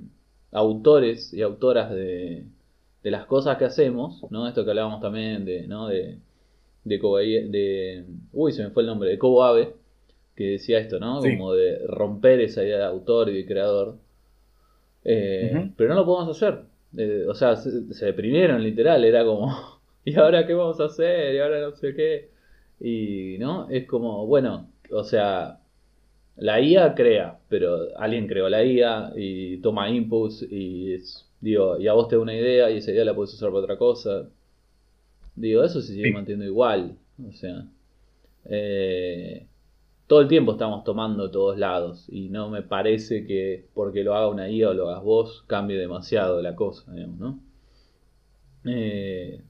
autores 0.52 1.34
y 1.34 1.42
autoras 1.42 1.92
de, 1.92 2.46
de 3.06 3.12
las 3.12 3.28
cosas 3.28 3.58
que 3.60 3.66
hacemos, 3.66 4.26
¿no? 4.32 4.48
Esto 4.48 4.66
que 4.66 4.72
hablábamos 4.72 5.00
también 5.00 5.46
de, 5.46 5.68
¿no? 5.68 5.88
De, 5.90 6.18
de, 6.84 6.98
de 6.98 8.06
uy, 8.34 8.52
se 8.52 8.64
me 8.64 8.72
fue 8.72 8.82
el 8.82 8.88
nombre, 8.88 9.12
de 9.12 9.20
Abe, 9.44 9.76
que 10.36 10.46
decía 10.54 10.80
esto, 10.80 11.00
¿no? 11.00 11.22
Sí. 11.22 11.38
Como 11.38 11.54
de 11.54 11.86
romper 11.88 12.42
esa 12.42 12.64
idea 12.64 12.80
de 12.80 12.86
autor 12.86 13.30
y 13.30 13.38
de 13.38 13.46
creador. 13.46 13.98
Eh. 15.04 15.70
Pero 15.78 15.90
no 15.90 15.96
lo 16.02 16.06
podemos 16.08 16.36
hacer. 16.36 16.64
Eh, 16.98 17.26
o 17.30 17.36
sea, 17.36 17.58
se, 17.58 17.94
se 17.94 18.06
deprimieron 18.08 18.64
literal, 18.64 19.06
era 19.06 19.24
como, 19.24 19.54
¿y 20.06 20.16
ahora 20.16 20.48
qué 20.48 20.56
vamos 20.56 20.80
a 20.80 20.86
hacer? 20.86 21.36
¿Y 21.36 21.40
ahora 21.40 21.62
no 21.62 21.76
sé 21.76 21.94
qué? 21.94 22.32
Y, 22.80 23.38
¿no? 23.38 23.70
Es 23.70 23.86
como, 23.86 24.26
bueno, 24.26 24.72
o 24.92 25.04
sea, 25.04 25.60
la 26.38 26.62
IA 26.62 26.96
crea, 26.96 27.40
pero 27.50 27.98
alguien 27.98 28.28
creó 28.28 28.50
la 28.50 28.64
IA 28.66 29.14
y 29.16 29.58
toma 29.60 29.90
inputs 29.90 30.46
y, 30.50 30.94
es- 30.96 31.25
digo, 31.42 31.78
y 31.80 31.88
a 31.88 31.94
vos 31.94 32.08
te 32.08 32.16
da 32.16 32.22
una 32.22 32.34
idea 32.36 32.70
y 32.72 32.78
esa 32.78 32.92
idea 32.92 33.06
la 33.06 33.16
puedes 33.16 33.34
usar 33.34 33.50
para 33.50 33.62
otra 33.64 33.78
cosa. 33.78 34.30
Digo, 35.36 35.64
eso 35.64 35.82
se 35.82 35.94
sigue 35.94 36.08
Sí. 36.08 36.14
manteniendo 36.14 36.46
igual. 36.46 36.98
O 37.28 37.32
sea, 37.34 37.66
eh, 38.46 39.48
todo 40.08 40.22
el 40.22 40.28
tiempo 40.28 40.54
estamos 40.54 40.84
tomando 40.84 41.32
todos 41.32 41.58
lados 41.58 42.08
y 42.10 42.30
no 42.30 42.50
me 42.50 42.62
parece 42.64 43.26
que 43.28 43.68
porque 43.74 44.04
lo 44.04 44.16
haga 44.16 44.30
una 44.30 44.50
IA 44.50 44.70
o 44.72 44.74
lo 44.74 44.90
hagas 44.90 45.04
vos 45.04 45.44
cambie 45.48 45.78
demasiado 45.78 46.42
la 46.42 46.56
cosa, 46.56 46.92
digamos, 46.94 47.20
¿no? 47.20 47.40
Eh, 48.66 49.42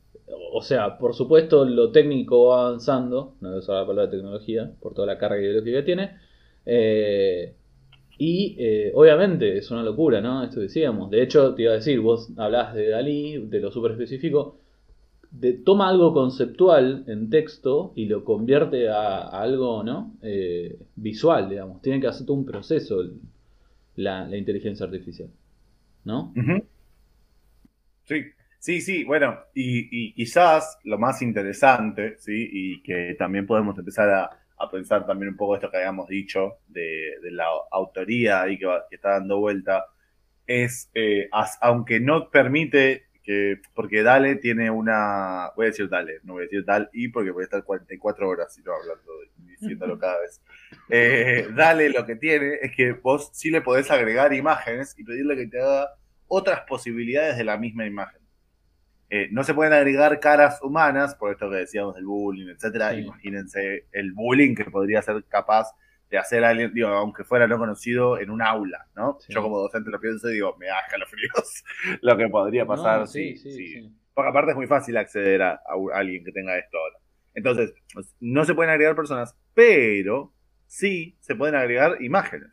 o 0.53 0.61
sea, 0.61 0.97
por 0.97 1.13
supuesto 1.15 1.65
lo 1.65 1.91
técnico 1.91 2.47
va 2.47 2.67
avanzando, 2.67 3.35
no 3.41 3.49
voy 3.49 3.57
a 3.57 3.59
usar 3.59 3.75
la 3.81 3.87
palabra 3.87 4.11
tecnología 4.11 4.71
por 4.81 4.93
toda 4.93 5.07
la 5.07 5.17
carga 5.17 5.39
ideológica 5.41 5.77
que 5.79 5.83
tiene, 5.83 6.17
eh, 6.65 7.55
y 8.17 8.55
eh, 8.59 8.91
obviamente 8.93 9.57
es 9.57 9.69
una 9.71 9.83
locura, 9.83 10.21
¿no? 10.21 10.43
Esto 10.43 10.61
decíamos. 10.61 11.09
De 11.09 11.21
hecho, 11.21 11.53
te 11.53 11.63
iba 11.63 11.73
a 11.73 11.75
decir, 11.75 11.99
vos 11.99 12.31
hablabas 12.37 12.73
de 12.73 12.89
Dalí, 12.89 13.37
de 13.47 13.59
lo 13.59 13.71
súper 13.71 13.91
específico. 13.91 14.59
De, 15.31 15.53
toma 15.53 15.89
algo 15.89 16.13
conceptual 16.13 17.03
en 17.07 17.29
texto 17.29 17.91
y 17.95 18.05
lo 18.05 18.23
convierte 18.23 18.87
a, 18.87 19.27
algo, 19.27 19.83
¿no? 19.83 20.15
Eh, 20.21 20.79
visual, 20.95 21.49
digamos. 21.49 21.81
Tiene 21.81 21.99
que 21.99 22.07
hacer 22.07 22.25
todo 22.25 22.37
un 22.37 22.45
proceso 22.45 23.03
la, 23.97 24.25
la 24.27 24.37
inteligencia 24.37 24.85
artificial, 24.85 25.29
¿no? 26.05 26.33
Sí, 28.03 28.21
sí, 28.59 28.81
sí, 28.81 29.03
bueno, 29.03 29.35
y, 29.53 29.87
y 29.91 30.13
quizás 30.13 30.77
lo 30.83 30.97
más 30.97 31.21
interesante, 31.21 32.15
¿sí? 32.17 32.49
Y 32.51 32.81
que 32.81 33.15
también 33.17 33.45
podemos 33.45 33.77
empezar 33.77 34.09
a, 34.09 34.44
a 34.57 34.69
pensar 34.69 35.05
también 35.05 35.31
un 35.31 35.37
poco 35.37 35.55
esto 35.55 35.69
que 35.71 35.77
habíamos 35.77 36.07
dicho 36.07 36.59
de, 36.67 37.15
la 37.31 37.45
autoría 37.71 38.41
ahí 38.43 38.57
que, 38.57 38.65
va- 38.65 38.85
que 38.89 38.95
está 38.95 39.11
dando 39.11 39.39
vuelta, 39.39 39.85
es, 40.47 40.89
eh, 40.93 41.29
aunque 41.61 41.99
no 41.99 42.29
permite 42.29 43.05
que, 43.23 43.59
porque 43.73 44.03
Dale 44.03 44.35
tiene 44.35 44.69
una, 44.69 45.51
voy 45.55 45.65
a 45.65 45.69
decir 45.69 45.89
Dale, 45.89 46.19
no 46.23 46.33
voy 46.33 46.43
a 46.43 46.45
decir 46.45 46.63
Dal 46.63 46.89
y 46.93 47.07
porque 47.09 47.31
voy 47.31 47.41
a 47.41 47.45
estar 47.45 47.63
44 47.63 48.29
horas 48.29 48.53
si 48.53 48.61
no 48.61 48.73
hablando, 48.73 49.11
diciéndolo 49.37 49.97
cada 49.97 50.19
vez. 50.21 50.41
Eh, 50.89 51.47
Dale 51.55 51.89
lo 51.89 52.05
que 52.05 52.15
tiene 52.15 52.55
es 52.61 52.75
que 52.75 52.93
vos 52.93 53.31
sí 53.33 53.49
le 53.49 53.61
podés 53.61 53.89
agregar 53.91 54.33
imágenes 54.33 54.93
y 54.97 55.03
pedirle 55.03 55.35
que 55.35 55.47
te 55.47 55.59
haga 55.59 55.89
otras 56.27 56.61
posibilidades 56.67 57.37
de 57.37 57.43
la 57.43 57.57
misma 57.57 57.85
imagen. 57.85 58.21
Eh, 59.15 59.29
no 59.31 59.45
se 59.45 59.53
pueden 59.53 59.71
agregar 59.71 60.19
caras 60.19 60.59
humanas, 60.61 61.15
por 61.15 61.31
esto 61.31 61.49
que 61.49 61.55
decíamos 61.55 61.95
del 61.95 62.03
bullying, 62.03 62.49
etcétera. 62.49 62.93
Imagínense 62.93 63.85
el 63.93 64.11
bullying 64.11 64.55
que 64.55 64.65
podría 64.65 65.01
ser 65.01 65.23
capaz 65.29 65.71
de 66.09 66.17
hacer 66.17 66.43
a 66.43 66.49
alguien, 66.49 66.73
digo, 66.73 66.89
aunque 66.89 67.23
fuera 67.23 67.47
no 67.47 67.57
conocido, 67.57 68.19
en 68.19 68.29
un 68.29 68.41
aula, 68.41 68.87
¿no? 68.93 69.17
Yo 69.29 69.41
como 69.41 69.57
docente 69.59 69.89
lo 69.89 70.01
pienso 70.01 70.29
y 70.29 70.33
digo, 70.33 70.57
me 70.57 70.65
da 70.65 70.83
fríos 71.07 71.63
lo 72.01 72.17
que 72.17 72.27
podría 72.27 72.65
pasar. 72.65 73.07
sí, 73.07 73.37
sí, 73.37 73.51
sí, 73.51 73.89
Porque 74.13 74.31
aparte 74.31 74.51
es 74.51 74.57
muy 74.57 74.67
fácil 74.67 74.97
acceder 74.97 75.41
a, 75.43 75.53
a, 75.53 75.97
alguien 75.97 76.25
que 76.25 76.33
tenga 76.33 76.57
esto 76.57 76.77
ahora. 76.77 76.97
Entonces, 77.33 77.73
no 78.19 78.43
se 78.43 78.53
pueden 78.53 78.71
agregar 78.71 78.97
personas, 78.97 79.37
pero 79.53 80.33
sí 80.67 81.15
se 81.21 81.35
pueden 81.35 81.55
agregar 81.55 82.01
imágenes. 82.01 82.49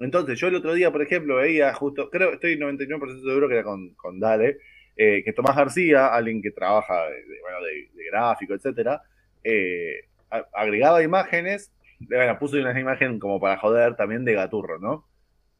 Entonces, 0.00 0.36
yo 0.36 0.48
el 0.48 0.56
otro 0.56 0.74
día, 0.74 0.90
por 0.90 1.02
ejemplo, 1.02 1.36
veía 1.36 1.72
justo, 1.74 2.10
creo, 2.10 2.32
estoy 2.32 2.58
99% 2.58 3.22
seguro 3.22 3.46
que 3.46 3.54
era 3.54 3.62
con, 3.62 3.94
con 3.94 4.18
Dale, 4.18 4.58
eh, 4.96 5.22
que 5.24 5.32
Tomás 5.32 5.56
García, 5.56 6.08
alguien 6.08 6.42
que 6.42 6.50
trabaja 6.50 7.06
de, 7.08 7.24
bueno, 7.40 7.58
de, 7.62 8.04
gráfico, 8.10 8.54
etcétera, 8.54 9.02
eh, 9.42 10.08
agregaba 10.52 11.02
imágenes, 11.02 11.72
bueno, 12.00 12.38
puso 12.38 12.58
una 12.58 12.78
imagen 12.78 13.18
como 13.18 13.40
para 13.40 13.58
joder 13.58 13.96
también 13.96 14.24
de 14.24 14.34
Gaturro, 14.34 14.78
¿no? 14.78 15.06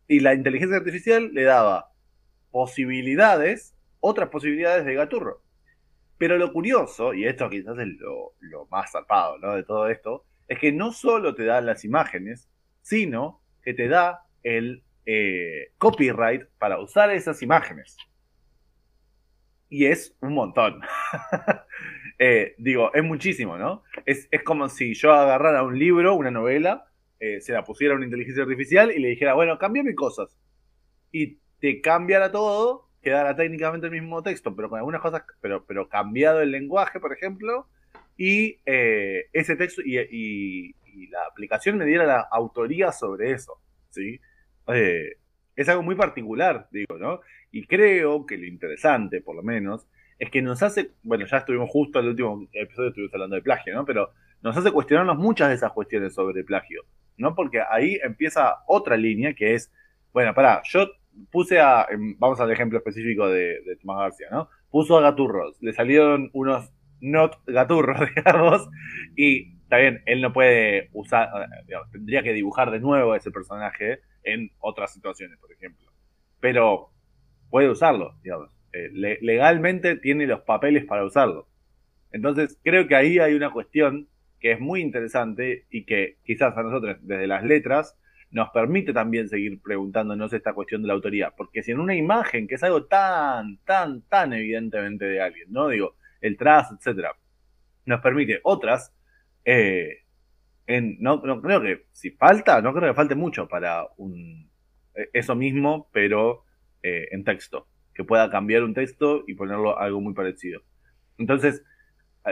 Y 0.06 0.20
la 0.20 0.34
inteligencia 0.34 0.76
artificial 0.76 1.32
le 1.32 1.44
daba 1.44 1.92
posibilidades, 2.50 3.74
otras 4.00 4.28
posibilidades 4.28 4.84
de 4.84 4.94
Gaturro. 4.94 5.42
Pero 6.18 6.36
lo 6.36 6.52
curioso, 6.52 7.14
y 7.14 7.26
esto 7.26 7.48
quizás 7.48 7.78
es 7.78 7.88
lo, 7.98 8.66
más 8.70 8.92
zarpado 8.92 9.38
¿no? 9.38 9.54
de 9.54 9.64
todo 9.64 9.88
esto, 9.88 10.24
es 10.46 10.58
que 10.58 10.72
no 10.72 10.92
solo 10.92 11.34
te 11.34 11.44
da 11.44 11.60
las 11.60 11.84
imágenes, 11.84 12.48
sino 12.82 13.40
que 13.62 13.74
te 13.74 13.88
da 13.88 14.24
el 14.42 14.82
eh, 15.06 15.72
copyright 15.78 16.44
para 16.58 16.78
usar 16.78 17.10
esas 17.10 17.42
imágenes 17.42 17.96
y 19.72 19.86
es 19.86 20.14
un 20.20 20.34
montón. 20.34 20.80
Eh, 22.18 22.54
digo, 22.56 22.94
es 22.94 23.02
muchísimo, 23.02 23.58
¿no? 23.58 23.82
Es, 24.06 24.28
como 24.44 24.68
si 24.68 24.94
yo 24.94 25.12
agarrara 25.12 25.64
un 25.64 25.76
libro, 25.76 26.14
una 26.14 26.30
novela, 26.30 26.86
eh, 27.18 27.40
se 27.40 27.52
la 27.52 27.64
pusiera 27.64 27.94
a 27.94 27.96
una 27.96 28.04
inteligencia 28.04 28.44
artificial 28.44 28.92
y 28.92 29.00
le 29.00 29.08
dijera, 29.08 29.34
bueno, 29.34 29.58
cámbiame 29.58 29.96
cosas. 29.96 30.38
Y 31.10 31.38
te 31.58 31.80
cambiara 31.80 32.30
todo, 32.30 32.90
quedara 33.02 33.34
técnicamente 33.34 33.88
el 33.88 33.92
mismo 33.92 34.22
texto, 34.22 34.54
pero 34.54 34.68
con 34.68 34.78
algunas 34.78 35.00
cosas, 35.00 35.24
pero, 35.40 35.64
pero 35.64 35.88
cambiado 35.88 36.42
el 36.42 36.52
lenguaje, 36.52 37.00
por 37.00 37.12
ejemplo, 37.12 37.66
y 38.16 38.60
eh, 38.66 39.26
ese 39.32 39.56
texto 39.56 39.82
y, 39.84 39.98
y, 39.98 40.74
la 41.08 41.24
aplicación 41.24 41.76
me 41.76 41.86
diera 41.86 42.04
la 42.04 42.20
autoría 42.20 42.92
sobre 42.92 43.32
eso, 43.32 43.60
¿sí? 43.90 44.20
es 45.56 45.68
algo 45.68 45.82
muy 45.82 45.96
particular, 45.96 46.68
digo, 46.70 46.98
¿no? 46.98 47.20
Y 47.52 47.66
creo 47.66 48.26
que 48.26 48.38
lo 48.38 48.46
interesante, 48.46 49.20
por 49.20 49.36
lo 49.36 49.42
menos, 49.42 49.86
es 50.18 50.30
que 50.30 50.40
nos 50.40 50.62
hace, 50.62 50.92
bueno, 51.02 51.26
ya 51.26 51.38
estuvimos 51.38 51.68
justo 51.70 52.00
el 52.00 52.08
último 52.08 52.48
episodio, 52.52 52.88
estuvimos 52.88 53.14
hablando 53.14 53.36
de 53.36 53.42
plagio, 53.42 53.74
¿no? 53.74 53.84
Pero 53.84 54.10
nos 54.40 54.56
hace 54.56 54.72
cuestionarnos 54.72 55.18
muchas 55.18 55.48
de 55.50 55.54
esas 55.54 55.72
cuestiones 55.72 56.14
sobre 56.14 56.44
plagio, 56.44 56.82
¿no? 57.16 57.34
Porque 57.34 57.60
ahí 57.60 57.98
empieza 58.02 58.56
otra 58.66 58.96
línea 58.96 59.34
que 59.34 59.54
es, 59.54 59.70
bueno, 60.12 60.34
pará, 60.34 60.62
yo 60.64 60.88
puse 61.30 61.60
a, 61.60 61.86
vamos 62.18 62.40
al 62.40 62.50
ejemplo 62.50 62.78
específico 62.78 63.28
de, 63.28 63.60
de 63.62 63.76
Tomás 63.76 63.98
García, 63.98 64.28
¿no? 64.30 64.48
Puso 64.70 64.96
a 64.96 65.02
gaturros, 65.02 65.60
le 65.60 65.72
salieron 65.72 66.30
unos 66.32 66.72
not 67.00 67.38
gaturros, 67.46 68.00
digamos, 68.16 68.68
y 69.14 69.58
también 69.68 70.02
él 70.06 70.22
no 70.22 70.32
puede 70.32 70.88
usar, 70.92 71.28
digamos, 71.66 71.90
tendría 71.90 72.22
que 72.22 72.32
dibujar 72.32 72.70
de 72.70 72.80
nuevo 72.80 73.14
ese 73.14 73.30
personaje 73.30 74.00
en 74.22 74.50
otras 74.60 74.92
situaciones, 74.92 75.38
por 75.38 75.52
ejemplo. 75.52 75.90
Pero 76.40 76.90
puede 77.52 77.68
usarlo, 77.68 78.14
digamos. 78.22 78.48
Eh, 78.72 78.88
legalmente 79.20 79.96
tiene 79.96 80.26
los 80.26 80.40
papeles 80.40 80.86
para 80.86 81.04
usarlo. 81.04 81.46
Entonces, 82.10 82.58
creo 82.64 82.88
que 82.88 82.96
ahí 82.96 83.18
hay 83.18 83.34
una 83.34 83.50
cuestión 83.50 84.08
que 84.40 84.52
es 84.52 84.60
muy 84.60 84.80
interesante 84.80 85.66
y 85.68 85.84
que 85.84 86.16
quizás 86.24 86.56
a 86.56 86.62
nosotros, 86.62 86.96
desde 87.02 87.26
las 87.26 87.44
letras, 87.44 87.94
nos 88.30 88.48
permite 88.52 88.94
también 88.94 89.28
seguir 89.28 89.60
preguntándonos 89.60 90.32
esta 90.32 90.54
cuestión 90.54 90.80
de 90.80 90.88
la 90.88 90.94
autoría. 90.94 91.32
Porque 91.36 91.62
si 91.62 91.72
en 91.72 91.80
una 91.80 91.94
imagen, 91.94 92.48
que 92.48 92.54
es 92.54 92.62
algo 92.62 92.86
tan, 92.86 93.58
tan, 93.66 94.00
tan 94.08 94.32
evidentemente 94.32 95.04
de 95.04 95.20
alguien, 95.20 95.52
¿no? 95.52 95.68
Digo, 95.68 95.96
el 96.22 96.38
trazo, 96.38 96.74
etcétera, 96.74 97.14
nos 97.84 98.00
permite 98.00 98.40
otras, 98.44 98.94
eh, 99.44 99.98
en, 100.66 100.96
no, 101.00 101.20
no, 101.22 101.42
creo 101.42 101.60
que 101.60 101.84
si 101.92 102.12
falta, 102.12 102.62
no 102.62 102.72
creo 102.72 102.90
que 102.90 102.96
falte 102.96 103.14
mucho 103.14 103.46
para 103.46 103.84
un 103.98 104.48
eh, 104.94 105.10
eso 105.12 105.34
mismo, 105.34 105.90
pero 105.92 106.46
eh, 106.82 107.08
en 107.10 107.24
texto, 107.24 107.66
que 107.94 108.04
pueda 108.04 108.30
cambiar 108.30 108.62
un 108.62 108.74
texto 108.74 109.24
y 109.26 109.34
ponerlo 109.34 109.78
algo 109.78 110.00
muy 110.00 110.14
parecido. 110.14 110.62
Entonces, 111.18 111.62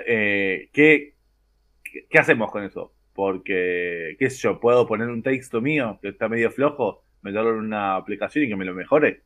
eh, 0.06 0.70
¿qué, 0.72 1.14
¿qué, 2.08 2.18
hacemos 2.18 2.50
con 2.50 2.64
eso? 2.64 2.92
Porque, 3.14 4.16
qué 4.18 4.30
sé 4.30 4.38
yo, 4.38 4.60
puedo 4.60 4.86
poner 4.86 5.08
un 5.08 5.22
texto 5.22 5.60
mío 5.60 5.98
que 6.00 6.08
está 6.08 6.28
medio 6.28 6.50
flojo, 6.50 7.04
meterlo 7.22 7.50
en 7.50 7.60
una 7.60 7.96
aplicación 7.96 8.44
y 8.44 8.48
que 8.48 8.56
me 8.56 8.64
lo 8.64 8.74
mejore. 8.74 9.22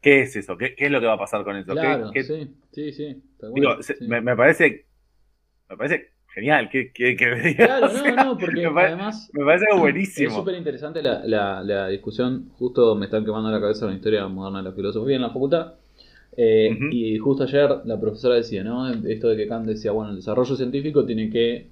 ¿Qué 0.00 0.22
es 0.22 0.36
eso? 0.36 0.56
¿Qué, 0.56 0.74
es 0.76 0.90
lo 0.90 1.00
que 1.00 1.06
va 1.06 1.14
a 1.14 1.18
pasar 1.18 1.44
con 1.44 1.56
eso? 1.56 1.72
Claro, 1.72 2.10
sí, 2.12 2.54
sí, 2.72 2.92
sí. 2.92 3.22
Me, 4.00 4.20
me, 4.20 4.36
parece, 4.36 4.86
me 5.68 5.76
parece 5.76 6.13
genial, 6.34 6.68
que, 6.68 6.92
que, 6.92 7.16
Claro, 7.56 7.88
no, 7.92 8.24
no, 8.24 8.38
porque 8.38 8.66
además. 8.66 9.30
Me 9.32 9.44
parece 9.44 9.66
buenísimo. 9.78 10.28
Es 10.28 10.34
súper 10.34 10.56
interesante 10.56 11.02
la, 11.02 11.62
la, 11.62 11.88
discusión. 11.88 12.50
Justo 12.58 12.94
me 12.96 13.06
están 13.06 13.24
quemando 13.24 13.50
la 13.50 13.60
cabeza 13.60 13.86
la 13.86 13.94
historia 13.94 14.26
moderna 14.26 14.58
de 14.58 14.70
la 14.70 14.72
filosofía 14.72 15.16
en 15.16 15.22
la 15.22 15.30
facultad. 15.30 15.74
Eh, 16.36 16.76
y 16.90 17.16
justo 17.18 17.44
ayer 17.44 17.70
la 17.84 18.00
profesora 18.00 18.34
decía, 18.34 18.64
¿no? 18.64 18.90
Esto 18.90 19.28
de 19.28 19.36
que 19.36 19.46
Kant 19.46 19.66
decía, 19.66 19.92
bueno, 19.92 20.10
el 20.10 20.16
desarrollo 20.16 20.56
científico 20.56 21.04
tiene 21.04 21.30
que 21.30 21.68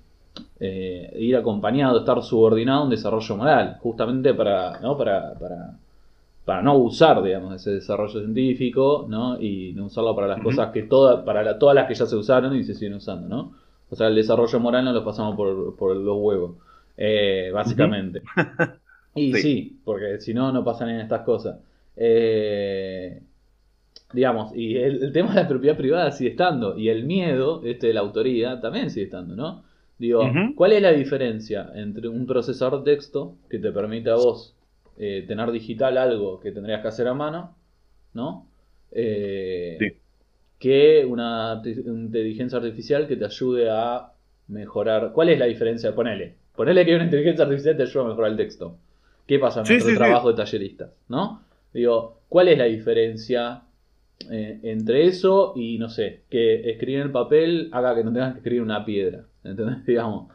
eh, 0.61 1.17
ir 1.19 1.37
acompañado, 1.37 1.99
estar 1.99 2.23
subordinado 2.23 2.83
a 2.83 2.85
un 2.85 2.91
desarrollo 2.91 3.37
moral, 3.37 3.79
justamente 3.81 4.33
para, 4.35 4.79
¿no? 4.81 4.97
Para, 4.97 5.35
para, 5.35 5.77
para 6.45 6.63
no 6.63 6.77
usar, 6.77 7.21
digamos, 7.25 7.57
ese 7.57 7.73
desarrollo 7.73 8.21
científico, 8.21 9.07
¿no? 9.09 9.41
Y 9.41 9.73
no 9.75 9.87
usarlo 9.87 10.15
para 10.15 10.29
las 10.29 10.41
cosas 10.41 10.71
que 10.71 10.85
todas, 10.85 11.25
para 11.25 11.59
todas 11.59 11.75
las 11.75 11.89
que 11.89 11.95
ya 11.95 12.07
se 12.07 12.15
usaron 12.15 12.55
y 12.55 12.63
se 12.63 12.75
siguen 12.75 12.95
usando, 12.95 13.29
¿no? 13.29 13.62
O 13.93 13.95
sea, 13.95 14.09
el 14.09 14.15
desarrollo 14.15 14.59
moral 14.59 14.87
no 14.87 14.93
lo 14.95 15.05
pasamos 15.05 15.37
por, 15.37 15.77
por 15.77 15.95
los 15.95 16.17
huevos, 16.19 16.57
eh, 16.97 17.51
básicamente. 17.53 18.23
y 19.15 19.35
sí. 19.35 19.81
porque 19.85 20.19
si 20.19 20.33
no, 20.33 20.51
no 20.51 20.65
pasan 20.65 20.89
en 20.89 21.01
estas 21.01 21.21
cosas. 21.27 21.59
Eh, 21.95 23.21
digamos, 24.15 24.57
y 24.57 24.79
el, 24.79 25.13
tema 25.13 25.35
de 25.35 25.43
la 25.43 25.49
propiedad 25.49 25.77
privada 25.77 26.11
sigue 26.11 26.31
estando, 26.31 26.79
y 26.79 26.89
el 26.89 27.05
miedo 27.05 27.61
este 27.67 27.89
de 27.89 27.93
la 27.93 28.01
autoría 28.01 28.63
también 28.63 28.89
sigue 28.89 29.05
estando, 29.05 29.37
¿no? 29.37 29.63
Digo, 29.99 30.23
¿cuál 30.57 30.73
es 30.73 30.81
la 30.81 30.93
diferencia 30.93 31.71
entre 31.75 32.09
un 32.09 32.27
procesador 32.27 32.83
de 32.83 32.95
texto 32.95 33.35
que 33.51 33.59
te 33.59 33.73
permite 33.73 34.09
a 34.09 34.15
vos 34.15 34.57
eh, 34.97 35.27
tener 35.29 35.53
digital 35.53 35.99
algo 35.99 36.41
que 36.41 36.51
tendrías 36.51 36.81
que 36.81 36.89
hacer 36.89 37.09
a 37.09 37.15
mano, 37.15 37.55
¿no? 38.15 38.47
sí 38.91 39.97
que 40.63 41.05
una 41.05 41.61
inteligencia 41.65 42.59
artificial 42.59 43.09
que 43.09 43.17
te 43.17 43.25
ayude 43.25 43.69
a 43.69 44.13
mejorar. 44.47 45.11
¿Cuál 45.13 45.31
es 45.31 45.39
la 45.41 45.47
diferencia? 45.47 45.93
Ponele. 45.93 46.37
Ponele 46.55 46.87
que 46.87 46.95
una 46.95 47.03
inteligencia 47.03 47.45
artificial 47.45 47.77
te 47.77 47.83
ayude 47.83 48.05
a 48.05 48.07
mejorar 48.07 48.31
el 48.31 48.37
texto. 48.37 48.77
¿Qué 49.27 49.41
pasa 49.41 49.63
en 49.63 49.67
nuestro 49.69 49.97
trabajo 49.97 50.31
de 50.31 50.37
talleristas? 50.37 50.91
¿No? 51.09 51.43
Digo, 51.75 52.21
¿cuál 52.29 52.47
es 52.47 52.59
la 52.59 52.67
diferencia 52.67 53.63
eh, 54.31 54.61
entre 54.63 55.07
eso 55.09 55.53
y, 55.57 55.79
no 55.79 55.89
sé, 55.89 56.23
que 56.31 56.71
escribir 56.71 57.01
en 57.01 57.07
el 57.07 57.11
papel 57.11 57.69
haga 57.73 57.97
que 57.97 58.05
no 58.05 58.13
tengas 58.13 58.35
que 58.35 58.39
escribir 58.39 58.63
una 58.63 58.85
piedra? 58.85 59.25
¿Entendés? 59.43 59.85
Digamos. 59.85 60.29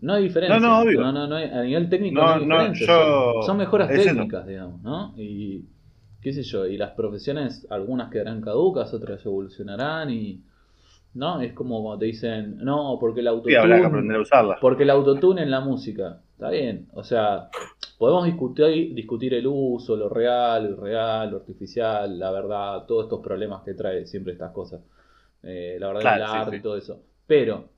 No 0.00 0.14
hay 0.14 0.22
diferencia. 0.22 0.58
No, 0.60 0.82
no, 0.82 1.12
no, 1.12 1.26
no, 1.26 1.36
a 1.36 1.62
nivel 1.62 1.90
técnico 1.90 2.22
no, 2.22 2.26
hay 2.26 2.40
diferencia. 2.40 2.86
son, 3.44 3.58
mejoras 3.58 3.90
técnicas, 3.90 4.46
digamos, 4.46 4.80
¿no? 4.80 5.12
Y 5.18 5.66
qué 6.20 6.32
sé 6.32 6.42
yo, 6.42 6.66
y 6.66 6.76
las 6.76 6.92
profesiones, 6.92 7.66
algunas 7.70 8.10
quedarán 8.10 8.40
caducas, 8.40 8.92
otras 8.94 9.24
evolucionarán 9.24 10.10
y... 10.10 10.42
¿No? 11.14 11.40
Es 11.40 11.52
como 11.54 11.82
cuando 11.82 12.00
te 12.00 12.06
dicen, 12.06 12.58
no, 12.58 12.98
porque 13.00 13.20
el 13.20 13.28
autotune... 13.28 13.54
Porque 14.60 14.82
el 14.82 14.90
autotune 14.90 15.42
en 15.42 15.50
la 15.50 15.60
música. 15.60 16.20
Está 16.34 16.50
bien. 16.50 16.86
O 16.92 17.02
sea, 17.02 17.48
podemos 17.98 18.24
discutir, 18.26 18.94
discutir 18.94 19.34
el 19.34 19.46
uso, 19.48 19.96
lo 19.96 20.08
real, 20.08 20.70
lo 20.70 20.76
real, 20.76 21.30
lo 21.30 21.38
artificial, 21.38 22.16
la 22.16 22.30
verdad, 22.30 22.84
todos 22.86 23.06
estos 23.06 23.20
problemas 23.20 23.62
que 23.64 23.74
trae 23.74 24.06
siempre 24.06 24.34
estas 24.34 24.52
cosas. 24.52 24.80
Eh, 25.42 25.78
la 25.80 25.88
verdad, 25.88 26.16
el 26.16 26.22
arte 26.22 26.56
y 26.56 26.60
todo 26.60 26.76
eso. 26.76 27.02
Pero, 27.26 27.70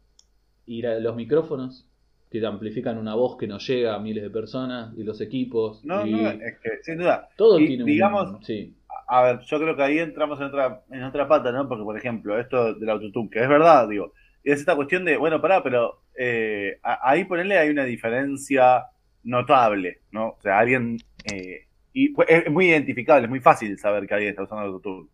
¿y 0.66 0.82
los 0.82 1.16
micrófonos? 1.16 1.86
Que 2.30 2.40
te 2.40 2.46
amplifican 2.46 2.96
una 2.96 3.14
voz 3.14 3.36
que 3.36 3.48
no 3.48 3.58
llega 3.58 3.94
a 3.94 3.98
miles 3.98 4.22
de 4.22 4.30
personas 4.30 4.94
y 4.96 5.02
los 5.02 5.20
equipos. 5.20 5.84
No, 5.84 6.06
no, 6.06 6.30
es 6.30 6.58
que 6.60 6.82
sin 6.82 6.98
duda. 6.98 7.28
Todo 7.36 7.58
tiene 7.58 7.84
digamos, 7.84 8.30
un, 8.30 8.44
sí. 8.44 8.76
A 9.08 9.22
ver, 9.22 9.40
yo 9.40 9.58
creo 9.58 9.74
que 9.74 9.82
ahí 9.82 9.98
entramos 9.98 10.38
en 10.38 10.46
otra, 10.46 10.82
en 10.90 11.02
otra 11.02 11.26
pata, 11.26 11.50
¿no? 11.50 11.68
Porque, 11.68 11.82
por 11.82 11.96
ejemplo, 11.96 12.38
esto 12.38 12.74
del 12.74 12.88
autotune, 12.88 13.28
que 13.28 13.42
es 13.42 13.48
verdad, 13.48 13.88
digo, 13.88 14.12
es 14.44 14.60
esta 14.60 14.76
cuestión 14.76 15.04
de, 15.04 15.16
bueno, 15.16 15.40
pará, 15.40 15.62
pero 15.62 16.02
eh, 16.16 16.78
ahí 16.82 17.24
ponerle 17.24 17.58
hay 17.58 17.70
una 17.70 17.84
diferencia 17.84 18.86
notable, 19.24 20.02
¿no? 20.12 20.36
O 20.38 20.40
sea, 20.40 20.60
alguien 20.60 20.98
eh, 21.24 21.66
y 21.92 22.10
pues, 22.10 22.28
es 22.30 22.50
muy 22.50 22.68
identificable, 22.68 23.24
es 23.24 23.30
muy 23.30 23.40
fácil 23.40 23.76
saber 23.78 24.06
que 24.06 24.14
alguien 24.14 24.30
está 24.30 24.44
usando 24.44 24.66
autotune. 24.66 25.08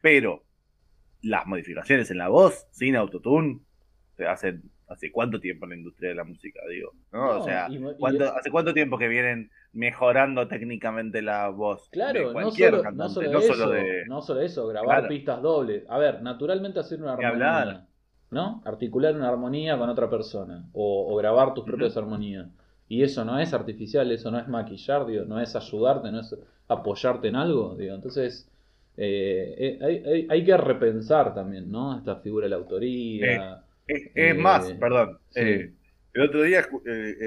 Pero 0.00 0.42
las 1.22 1.46
modificaciones 1.46 2.10
en 2.10 2.18
la 2.18 2.28
voz 2.28 2.66
sin 2.72 2.96
autotune 2.96 3.60
se 4.16 4.26
hacen 4.26 4.62
hace 4.90 5.12
cuánto 5.12 5.40
tiempo 5.40 5.64
en 5.64 5.70
la 5.70 5.76
industria 5.76 6.10
de 6.10 6.16
la 6.16 6.24
música, 6.24 6.60
digo. 6.68 6.92
¿no? 7.12 7.38
o 7.38 7.44
sea, 7.44 7.66
¿hace 8.36 8.50
cuánto 8.50 8.74
tiempo 8.74 8.98
que 8.98 9.06
vienen 9.06 9.50
mejorando 9.72 10.48
técnicamente 10.48 11.22
la 11.22 11.48
voz? 11.48 11.88
Claro, 11.90 12.32
no 12.32 12.50
solo, 12.50 12.90
no, 12.92 13.08
solo 13.08 13.38
eso, 13.38 13.72
no 14.08 14.20
solo 14.20 14.40
eso, 14.40 14.66
grabar 14.66 15.06
pistas 15.06 15.40
dobles. 15.40 15.84
A 15.88 15.96
ver, 15.98 16.22
naturalmente 16.22 16.80
hacer 16.80 17.00
una 17.00 17.14
armonía. 17.14 17.86
¿No? 18.32 18.62
Articular 18.64 19.16
una 19.16 19.28
armonía 19.28 19.76
con 19.76 19.88
otra 19.88 20.08
persona. 20.08 20.64
O, 20.72 21.16
grabar 21.16 21.54
tus 21.54 21.64
propias 21.64 21.96
armonías. 21.96 22.48
Y 22.88 23.02
eso 23.02 23.24
no 23.24 23.38
es 23.38 23.52
artificial, 23.54 24.10
eso 24.10 24.30
no 24.30 24.38
es 24.38 24.48
maquillar, 24.48 25.06
digo, 25.06 25.24
no 25.24 25.40
es 25.40 25.54
ayudarte, 25.54 26.10
no 26.10 26.20
es 26.20 26.36
apoyarte 26.68 27.28
en 27.28 27.36
algo. 27.36 27.76
Digo. 27.76 27.94
Entonces, 27.94 28.48
eh, 28.96 29.78
eh, 29.80 30.26
hay, 30.28 30.44
que 30.44 30.56
repensar 30.56 31.34
también, 31.34 31.70
¿no? 31.70 31.96
Esta 31.96 32.16
figura 32.16 32.46
de 32.46 32.50
la 32.50 32.56
autoría. 32.56 33.52
Eh, 33.52 33.56
es, 34.14 34.36
más, 34.36 34.72
perdón. 34.74 35.18
el 35.34 35.74
otro 36.20 36.42
día 36.42 36.66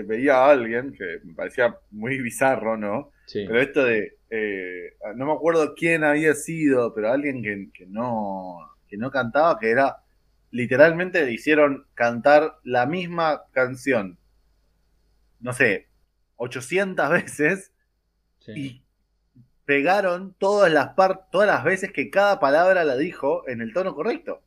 veía 0.05 0.35
a 0.37 0.51
alguien 0.51 0.93
que 0.93 1.19
me 1.23 1.33
parecía 1.33 1.75
muy 1.91 2.21
bizarro, 2.21 2.77
¿no? 2.77 3.11
Pero 3.31 3.61
esto 3.61 3.83
de. 3.85 4.17
no 5.15 5.25
me 5.25 5.33
acuerdo 5.33 5.73
quién 5.75 6.03
había 6.03 6.33
sido, 6.33 6.93
pero 6.93 7.11
alguien 7.11 7.41
que, 7.41 7.69
que, 7.73 7.85
no, 7.85 8.57
que 8.87 8.97
no 8.97 9.11
cantaba, 9.11 9.59
que 9.59 9.69
era. 9.69 9.97
Literalmente 10.51 11.25
le 11.25 11.31
hicieron 11.31 11.87
cantar 11.95 12.57
la 12.63 12.85
misma 12.85 13.45
canción 13.53 14.19
no 15.43 15.51
sé, 15.51 15.89
800 16.37 17.09
veces 17.09 17.71
y 18.47 18.81
pegaron 19.65 20.33
todas 20.39 20.71
las, 20.71 20.95
todas 21.31 21.47
las 21.47 21.63
veces 21.63 21.91
que 21.91 22.09
cada 22.09 22.39
palabra 22.39 22.83
la 22.85 22.95
dijo 22.95 23.47
en 23.47 23.61
el 23.61 23.73
tono 23.73 23.93
correcto. 23.93 24.41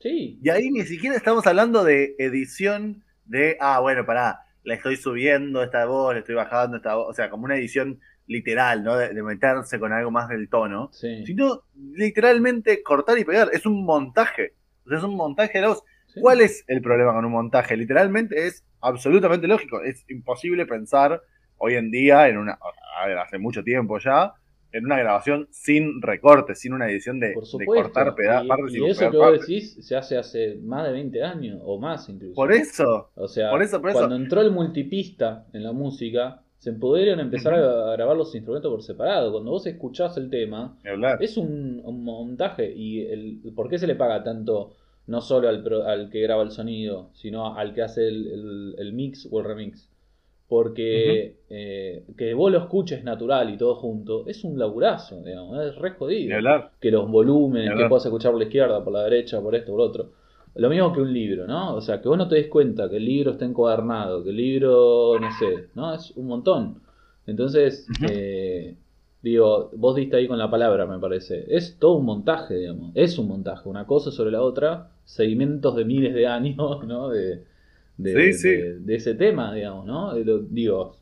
Sí. 0.00 0.38
Y 0.42 0.48
ahí 0.50 0.70
ni 0.70 0.82
siquiera 0.82 1.16
estamos 1.16 1.46
hablando 1.46 1.84
de 1.84 2.16
edición 2.18 3.04
de, 3.26 3.56
ah, 3.60 3.80
bueno, 3.80 4.04
pará, 4.04 4.40
la 4.64 4.74
estoy 4.74 4.96
subiendo 4.96 5.62
esta 5.62 5.84
voz, 5.84 6.14
le 6.14 6.20
estoy 6.20 6.34
bajando 6.34 6.78
esta 6.78 6.94
voz, 6.94 7.10
o 7.10 7.14
sea, 7.14 7.30
como 7.30 7.44
una 7.44 7.56
edición 7.56 8.00
literal, 8.26 8.82
¿no? 8.84 8.96
De, 8.96 9.22
meterse 9.22 9.78
con 9.78 9.92
algo 9.92 10.10
más 10.10 10.28
del 10.28 10.48
tono, 10.48 10.90
sí. 10.92 11.24
sino 11.26 11.62
literalmente 11.74 12.82
cortar 12.82 13.18
y 13.18 13.24
pegar, 13.24 13.50
es 13.52 13.66
un 13.66 13.84
montaje, 13.84 14.54
o 14.84 14.88
sea, 14.88 14.98
es 14.98 15.04
un 15.04 15.16
montaje 15.16 15.58
de 15.58 15.62
la 15.62 15.68
voz. 15.68 15.84
¿Cuál 16.20 16.40
es 16.40 16.64
el 16.66 16.80
problema 16.80 17.12
con 17.12 17.24
un 17.24 17.32
montaje? 17.32 17.76
Literalmente 17.76 18.46
es 18.46 18.64
absolutamente 18.80 19.46
lógico. 19.46 19.80
Es 19.80 20.04
imposible 20.08 20.66
pensar 20.66 21.22
hoy 21.56 21.74
en 21.74 21.90
día 21.90 22.28
en 22.28 22.38
una, 22.38 22.58
a 23.00 23.06
ver, 23.06 23.18
hace 23.18 23.38
mucho 23.38 23.62
tiempo 23.62 23.98
ya, 23.98 24.32
en 24.72 24.84
una 24.84 24.98
grabación 24.98 25.48
sin 25.50 26.00
recortes, 26.02 26.60
sin 26.60 26.72
una 26.72 26.88
edición 26.90 27.20
de, 27.20 27.34
cortar 27.64 28.14
pedazos. 28.14 28.74
Y, 28.74 28.84
eso 28.84 29.10
que 29.10 29.16
vos 29.16 29.40
decís 29.40 29.76
se 29.80 29.96
hace 29.96 30.16
hace 30.16 30.56
más 30.62 30.86
de 30.86 30.92
20 30.92 31.22
años 31.22 31.60
o 31.64 31.78
más 31.78 32.08
incluso. 32.08 32.34
Por 32.34 32.52
eso. 32.52 33.10
O 33.14 33.28
sea, 33.28 33.50
cuando 33.92 34.16
entró 34.16 34.40
el 34.40 34.50
multipista 34.50 35.46
en 35.52 35.62
la 35.64 35.72
música, 35.72 36.42
se 36.58 36.72
pudieron 36.72 37.20
empezar 37.20 37.54
a 37.54 37.92
grabar 37.92 38.16
los 38.16 38.34
instrumentos 38.34 38.70
por 38.70 38.82
separado. 38.82 39.32
Cuando 39.32 39.50
vos 39.50 39.66
escuchás 39.66 40.16
el 40.16 40.30
tema, 40.30 40.76
es 41.18 41.36
un, 41.36 41.82
montaje. 42.04 42.72
¿Y 42.72 43.06
el, 43.06 43.40
por 43.54 43.68
qué 43.68 43.78
se 43.78 43.86
le 43.86 43.96
paga 43.96 44.22
tanto 44.22 44.74
no 45.06 45.20
solo 45.20 45.48
al, 45.48 45.64
al, 45.86 46.08
que 46.08 46.20
graba 46.20 46.42
el 46.44 46.52
sonido, 46.52 47.10
sino 47.14 47.56
al 47.56 47.74
que 47.74 47.82
hace 47.82 48.06
el, 48.06 48.92
mix 48.92 49.26
o 49.30 49.40
el 49.40 49.44
remix. 49.44 49.90
Porque 50.50 51.36
eh, 51.48 52.02
que 52.18 52.34
vos 52.34 52.50
lo 52.50 52.58
escuches 52.58 53.04
natural 53.04 53.54
y 53.54 53.56
todo 53.56 53.76
junto 53.76 54.26
es 54.26 54.42
un 54.42 54.58
laburazo, 54.58 55.22
digamos, 55.22 55.64
es 55.64 55.76
re 55.76 55.92
jodido. 55.92 56.30
Que 56.80 56.90
los 56.90 57.08
volúmenes, 57.08 57.70
que 57.76 57.86
puedas 57.86 58.04
escuchar 58.04 58.32
por 58.32 58.40
la 58.40 58.46
izquierda, 58.46 58.82
por 58.82 58.92
la 58.92 59.04
derecha, 59.04 59.40
por 59.40 59.54
esto, 59.54 59.70
por 59.70 59.80
otro. 59.80 60.10
Lo 60.56 60.68
mismo 60.68 60.92
que 60.92 61.02
un 61.02 61.12
libro, 61.14 61.46
¿no? 61.46 61.76
O 61.76 61.80
sea, 61.80 62.02
que 62.02 62.08
vos 62.08 62.18
no 62.18 62.26
te 62.26 62.34
des 62.34 62.48
cuenta 62.48 62.90
que 62.90 62.96
el 62.96 63.04
libro 63.04 63.30
está 63.30 63.44
encuadernado, 63.44 64.24
que 64.24 64.30
el 64.30 64.36
libro, 64.36 65.20
no 65.20 65.30
sé, 65.38 65.68
¿no? 65.76 65.94
Es 65.94 66.10
un 66.16 66.26
montón. 66.26 66.80
Entonces, 67.28 67.86
eh, 68.10 68.74
digo, 69.22 69.70
vos 69.76 69.94
diste 69.94 70.16
ahí 70.16 70.26
con 70.26 70.36
la 70.36 70.50
palabra, 70.50 70.84
me 70.84 70.98
parece. 70.98 71.44
Es 71.48 71.78
todo 71.78 71.92
un 71.92 72.06
montaje, 72.06 72.56
digamos. 72.56 72.90
Es 72.94 73.16
un 73.20 73.28
montaje, 73.28 73.68
una 73.68 73.86
cosa 73.86 74.10
sobre 74.10 74.32
la 74.32 74.42
otra 74.42 74.90
segmentos 75.04 75.76
de 75.76 75.84
miles 75.84 76.12
de 76.12 76.26
años, 76.26 76.84
¿no? 76.88 77.08
De, 77.08 77.44
de, 78.02 78.94
ese 78.94 79.14
tema, 79.14 79.54
digamos, 79.54 79.86
¿no? 79.86 80.14
digo, 80.14 80.96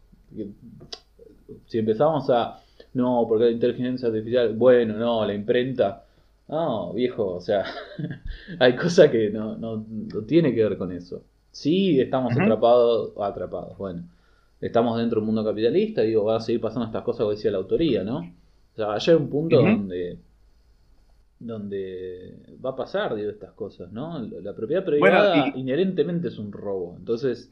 si 1.66 1.78
empezamos 1.78 2.28
a, 2.30 2.60
no, 2.94 3.26
porque 3.28 3.46
la 3.46 3.50
inteligencia 3.50 4.08
artificial, 4.08 4.54
bueno, 4.54 4.94
no, 4.94 5.24
la 5.26 5.34
imprenta, 5.34 6.04
no, 6.48 6.92
viejo, 6.92 7.34
o 7.34 7.40
sea, 7.40 7.64
hay 8.58 8.76
cosas 8.76 9.10
que 9.10 9.30
no, 9.30 9.56
no, 9.56 9.84
tiene 10.26 10.54
que 10.54 10.62
ver 10.64 10.78
con 10.78 10.92
eso. 10.92 11.22
Sí, 11.50 12.00
estamos 12.00 12.32
atrapados, 12.32 13.12
atrapados, 13.20 13.76
bueno, 13.78 14.02
estamos 14.60 14.98
dentro 14.98 15.16
de 15.16 15.20
un 15.20 15.26
mundo 15.26 15.44
capitalista, 15.44 16.02
digo, 16.02 16.24
va 16.24 16.36
a 16.36 16.40
seguir 16.40 16.60
pasando 16.60 16.86
estas 16.86 17.02
cosas 17.02 17.26
que 17.26 17.30
decía 17.32 17.50
la 17.50 17.58
autoría, 17.58 18.04
¿no? 18.04 18.18
O 18.18 18.76
sea, 18.76 18.92
hay 18.94 19.16
un 19.16 19.28
punto 19.28 19.60
donde 19.60 20.18
donde 21.40 22.34
va 22.64 22.70
a 22.70 22.76
pasar 22.76 23.14
digo, 23.14 23.30
estas 23.30 23.52
cosas, 23.52 23.92
¿no? 23.92 24.18
La 24.18 24.54
propiedad 24.54 24.84
privada 24.84 25.48
inherentemente 25.54 26.28
es 26.28 26.38
un 26.38 26.52
robo. 26.52 26.96
Entonces, 26.98 27.50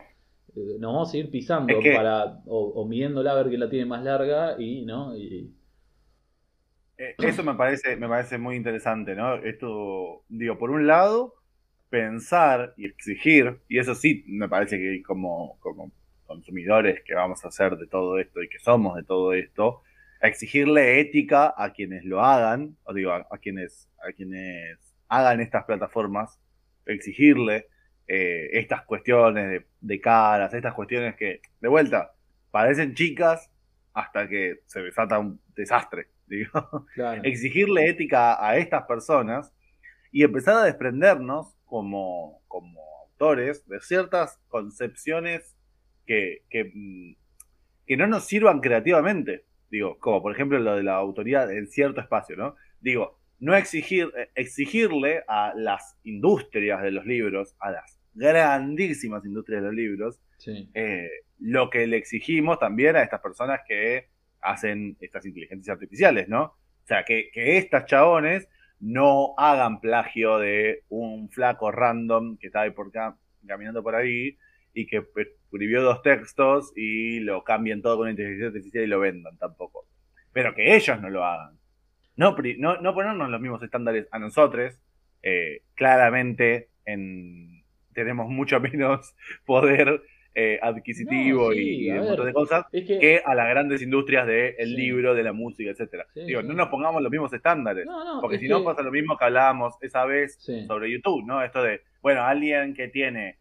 eh, 0.56 0.76
nos 0.78 0.92
vamos 0.92 1.08
a 1.08 1.12
seguir 1.12 1.30
pisando 1.30 1.78
para, 1.94 2.40
o, 2.46 2.84
midiéndola 2.86 3.32
a 3.32 3.36
ver 3.36 3.48
quién 3.48 3.60
la 3.60 3.70
tiene 3.70 3.86
más 3.86 4.02
larga 4.02 4.56
y, 4.58 4.84
¿no? 4.84 5.16
Y... 5.16 5.52
Eh, 6.98 7.14
eso 7.18 7.42
me 7.42 7.54
parece, 7.54 7.96
me 7.96 8.08
parece 8.08 8.38
muy 8.38 8.56
interesante, 8.56 9.14
¿no? 9.14 9.34
Esto, 9.36 10.24
digo, 10.28 10.58
por 10.58 10.70
un 10.70 10.86
lado, 10.86 11.34
pensar 11.90 12.74
y 12.76 12.86
exigir, 12.86 13.60
y 13.68 13.78
eso 13.78 13.94
sí 13.94 14.24
me 14.26 14.48
parece 14.48 14.78
que 14.78 15.02
como, 15.02 15.58
como 15.60 15.92
consumidores 16.26 17.02
que 17.04 17.14
vamos 17.14 17.44
a 17.44 17.48
hacer 17.48 17.76
de 17.76 17.86
todo 17.86 18.18
esto 18.18 18.42
y 18.42 18.48
que 18.48 18.58
somos 18.58 18.96
de 18.96 19.04
todo 19.04 19.32
esto, 19.32 19.82
exigirle 20.20 21.00
ética 21.00 21.54
a 21.56 21.72
quienes 21.72 22.04
lo 22.04 22.22
hagan, 22.24 22.76
o 22.84 22.92
digo, 22.92 23.12
a, 23.12 23.38
quienes, 23.38 23.88
a 24.06 24.12
quienes 24.12 24.78
hagan 25.08 25.40
estas 25.40 25.64
plataformas, 25.64 26.40
exigirle 26.86 27.68
eh, 28.06 28.48
estas 28.52 28.84
cuestiones 28.84 29.64
de, 29.80 30.00
caras, 30.00 30.54
estas 30.54 30.74
cuestiones 30.74 31.16
que, 31.16 31.40
de 31.60 31.68
vuelta, 31.68 32.12
parecen 32.50 32.94
chicas 32.94 33.50
hasta 33.92 34.28
que 34.28 34.60
se 34.66 34.82
desata 34.82 35.18
un 35.18 35.40
desastre. 35.54 36.08
Digo. 36.26 36.86
Exigirle 37.22 37.88
ética 37.88 38.44
a 38.44 38.56
estas 38.56 38.84
personas 38.84 39.52
y 40.10 40.24
empezar 40.24 40.56
a 40.56 40.64
desprendernos 40.64 41.56
como, 41.64 42.42
como 42.48 42.80
autores 43.02 43.66
de 43.68 43.80
ciertas 43.80 44.40
concepciones 44.48 45.56
que, 46.04 46.42
que, 46.50 46.64
mm, 46.74 47.16
que 47.86 47.96
no 47.96 48.06
nos 48.06 48.24
sirvan 48.24 48.60
creativamente. 48.60 49.44
Digo, 49.76 49.98
como 49.98 50.22
por 50.22 50.32
ejemplo 50.32 50.58
lo 50.58 50.74
de 50.74 50.82
la 50.82 50.94
autoridad 50.94 51.52
en 51.52 51.66
cierto 51.68 52.00
espacio, 52.00 52.34
¿no? 52.34 52.56
Digo, 52.80 53.18
no 53.40 53.54
exigir, 53.54 54.10
eh, 54.16 54.30
exigirle 54.34 55.22
a 55.28 55.52
las 55.54 55.98
industrias 56.02 56.82
de 56.82 56.92
los 56.92 57.04
libros, 57.04 57.54
a 57.60 57.72
las 57.72 58.00
grandísimas 58.14 59.22
industrias 59.26 59.60
de 59.60 59.66
los 59.66 59.74
libros, 59.74 60.22
eh, 60.72 61.10
lo 61.40 61.68
que 61.68 61.86
le 61.86 61.98
exigimos 61.98 62.58
también 62.58 62.96
a 62.96 63.02
estas 63.02 63.20
personas 63.20 63.60
que 63.68 64.08
hacen 64.40 64.96
estas 64.98 65.26
inteligencias 65.26 65.74
artificiales, 65.74 66.26
¿no? 66.26 66.44
O 66.44 66.86
sea, 66.86 67.04
que, 67.04 67.30
que 67.30 67.58
estas 67.58 67.84
chabones 67.84 68.48
no 68.80 69.34
hagan 69.36 69.78
plagio 69.82 70.38
de 70.38 70.84
un 70.88 71.28
flaco 71.28 71.70
random 71.70 72.38
que 72.38 72.46
está 72.46 72.62
ahí 72.62 72.70
por 72.70 72.88
acá, 72.88 73.18
caminando 73.46 73.82
por 73.82 73.94
ahí 73.94 74.38
y 74.76 74.86
que 74.86 75.02
escribió 75.46 75.82
dos 75.82 76.02
textos 76.02 76.70
y 76.76 77.20
lo 77.20 77.42
cambien 77.42 77.80
todo 77.80 77.96
con 77.96 78.10
inteligencia 78.10 78.48
artificial 78.48 78.84
y 78.84 78.88
lo 78.88 79.00
vendan 79.00 79.38
tampoco. 79.38 79.86
Pero 80.34 80.54
que 80.54 80.76
ellos 80.76 81.00
no 81.00 81.08
lo 81.08 81.24
hagan. 81.24 81.58
No, 82.14 82.36
no, 82.58 82.80
no 82.82 82.94
ponernos 82.94 83.30
los 83.30 83.40
mismos 83.40 83.62
estándares 83.62 84.06
a 84.10 84.18
nosotros. 84.18 84.78
Eh, 85.22 85.62
claramente 85.74 86.68
en, 86.84 87.62
tenemos 87.94 88.28
mucho 88.28 88.60
menos 88.60 89.16
poder 89.46 90.02
eh, 90.34 90.58
adquisitivo 90.60 91.54
y, 91.54 91.90
un 91.90 92.08
montón 92.08 92.26
de 92.26 92.34
cosas 92.34 92.66
que... 92.70 93.22
a 93.24 93.34
las 93.34 93.48
grandes 93.48 93.80
industrias 93.80 94.26
del 94.26 94.74
libro, 94.74 95.14
de 95.14 95.22
la 95.22 95.32
música, 95.32 95.70
etcétera. 95.70 96.06
Digo, 96.14 96.42
no 96.42 96.52
nos 96.52 96.68
pongamos 96.68 97.00
los 97.00 97.10
mismos 97.10 97.32
estándares, 97.32 97.86
porque 98.20 98.38
si 98.38 98.46
no 98.46 98.62
pasa 98.62 98.82
lo 98.82 98.92
mismo 98.92 99.16
que 99.16 99.24
hablábamos 99.24 99.74
esa 99.80 100.04
vez 100.04 100.36
sobre 100.66 100.92
YouTube, 100.92 101.24
¿no? 101.24 101.42
Esto 101.42 101.62
de, 101.62 101.80
bueno, 102.02 102.24
alguien 102.24 102.74
que 102.74 102.88
tiene 102.88 103.38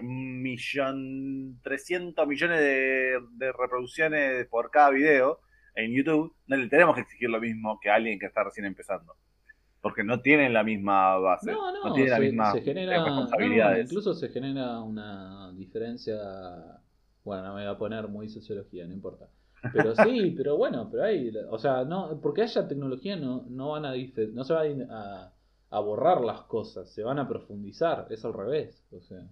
un 0.00 0.42
millón, 0.42 1.60
300 1.62 2.26
millones 2.26 2.60
de, 2.60 3.52
reproducciones 3.52 4.46
por 4.46 4.70
cada 4.70 4.90
video 4.90 5.40
en 5.74 5.92
YouTube, 5.94 6.34
no 6.46 6.56
le 6.56 6.68
tenemos 6.68 6.94
que 6.94 7.02
exigir 7.02 7.30
lo 7.30 7.40
mismo 7.40 7.78
que 7.80 7.90
a 7.90 7.94
alguien 7.94 8.18
que 8.18 8.26
está 8.26 8.44
recién 8.44 8.66
empezando. 8.66 9.14
Porque 9.80 10.02
no 10.02 10.20
tienen 10.20 10.52
la 10.52 10.64
misma 10.64 11.16
base. 11.18 11.52
No, 11.52 11.72
no, 11.72 11.92
tienen 11.92 12.10
la 12.10 12.18
misma 12.18 12.52
responsabilidades. 12.52 13.86
incluso 13.86 14.12
se 14.12 14.28
genera 14.30 14.80
una 14.80 15.52
diferencia. 15.52 16.16
Bueno, 17.22 17.44
no 17.44 17.54
me 17.54 17.64
voy 17.64 17.74
a 17.74 17.78
poner 17.78 18.08
muy 18.08 18.28
sociología, 18.28 18.86
no 18.86 18.92
importa. 18.92 19.28
Pero 19.72 19.94
sí, 19.94 20.32
pero 20.36 20.56
bueno, 20.56 20.88
pero 20.90 21.04
hay, 21.04 21.32
o 21.48 21.58
sea, 21.58 21.84
no, 21.84 22.20
porque 22.20 22.42
haya 22.42 22.66
tecnología 22.66 23.16
no, 23.16 23.44
no 23.48 23.70
van 23.70 23.86
a 23.86 23.92
no 24.32 24.44
se 24.44 24.52
van 24.52 24.90
a, 24.90 25.32
a 25.70 25.80
borrar 25.80 26.22
las 26.22 26.42
cosas, 26.42 26.90
se 26.92 27.02
van 27.02 27.18
a 27.18 27.28
profundizar, 27.28 28.06
es 28.10 28.24
al 28.24 28.34
revés, 28.34 28.84
o 28.90 29.00
sea. 29.00 29.28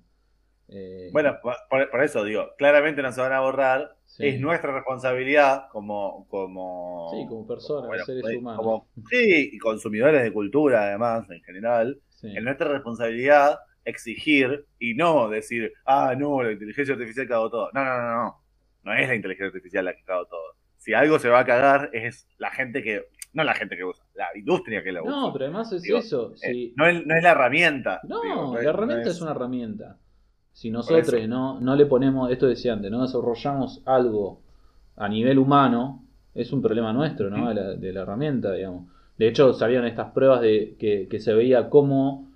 Eh, 0.68 1.11
bueno, 1.12 1.38
por, 1.42 2.02
eso 2.02 2.24
digo, 2.24 2.50
claramente 2.59 3.00
no 3.02 3.12
se 3.12 3.20
van 3.20 3.33
a 3.33 3.40
borrar, 3.40 3.96
es 4.18 4.40
nuestra 4.40 4.72
responsabilidad 4.72 5.68
como, 5.70 6.26
como, 6.29 7.11
sí, 7.12 7.26
como 7.29 7.46
personas, 7.46 8.05
seres 8.05 8.24
humanos. 8.37 8.83
sí, 9.11 9.50
y 9.52 9.59
consumidores 9.59 10.22
de 10.22 10.33
cultura 10.33 10.88
además, 10.88 11.31
en 11.31 11.42
general, 11.42 12.00
es 12.22 12.42
nuestra 12.42 12.68
responsabilidad 12.68 13.59
exigir 13.85 14.66
y 14.79 14.94
no 14.94 15.29
decir, 15.29 15.72
ah, 15.85 16.14
no, 16.18 16.42
la 16.42 16.52
inteligencia 16.52 16.94
artificial 16.94 17.29
cagó 17.29 17.50
todo. 17.50 17.70
No, 17.72 17.85
no, 17.85 18.02
no, 18.02 18.14
no. 18.24 18.42
No 18.83 18.94
es 18.94 19.09
la 19.09 19.14
inteligencia 19.14 19.46
artificial 19.46 19.85
la 19.85 19.94
que 19.94 20.02
cagó 20.05 20.26
todo. 20.26 20.57
Si 20.76 20.92
algo 20.92 21.18
se 21.18 21.29
va 21.29 21.40
a 21.40 21.44
cagar 21.44 21.90
es 21.92 22.29
la 22.38 22.50
gente 22.50 22.83
que, 22.83 23.07
no 23.33 23.44
la 23.44 23.55
gente 23.55 23.76
que 23.76 23.85
usa, 23.85 24.05
la 24.14 24.26
industria 24.37 24.83
que 24.83 24.92
la 24.92 25.02
usa. 25.02 25.11
No, 25.11 25.33
pero 25.33 25.46
además 25.46 25.72
es 25.72 25.88
eso. 25.88 26.35
Eh, 26.42 26.72
no, 26.76 26.87
es, 26.87 27.05
la 27.05 27.31
herramienta. 27.31 28.00
No, 28.05 28.55
la 28.55 28.70
herramienta 28.70 29.11
es... 29.11 29.20
una 29.20 29.33
herramienta. 29.33 29.98
Si 30.56 30.70
nosotros 30.70 31.28
no, 31.28 31.60
no 31.60 31.76
le 31.76 31.84
ponemos, 31.84 32.30
esto 32.30 32.46
decía 32.46 32.72
antes, 32.72 32.90
no 32.90 33.02
desarrollamos 33.02 33.82
algo 33.84 34.40
a 34.96 35.06
nivel 35.06 35.38
humano, 35.38 36.02
es 36.34 36.50
un 36.50 36.62
problema 36.62 36.94
nuestro, 36.94 37.28
¿no? 37.28 37.52
De 37.52 37.92
la, 37.92 38.00
herramienta, 38.00 38.52
digamos. 38.52 38.86
De 39.18 39.28
hecho, 39.28 39.52
salieron 39.52 39.86
estas 39.86 40.12
pruebas 40.12 40.40
de 40.40 40.74
que, 40.78 41.08
que 41.10 41.20
se 41.20 41.34
veía 41.34 41.68
cómo 41.68 42.30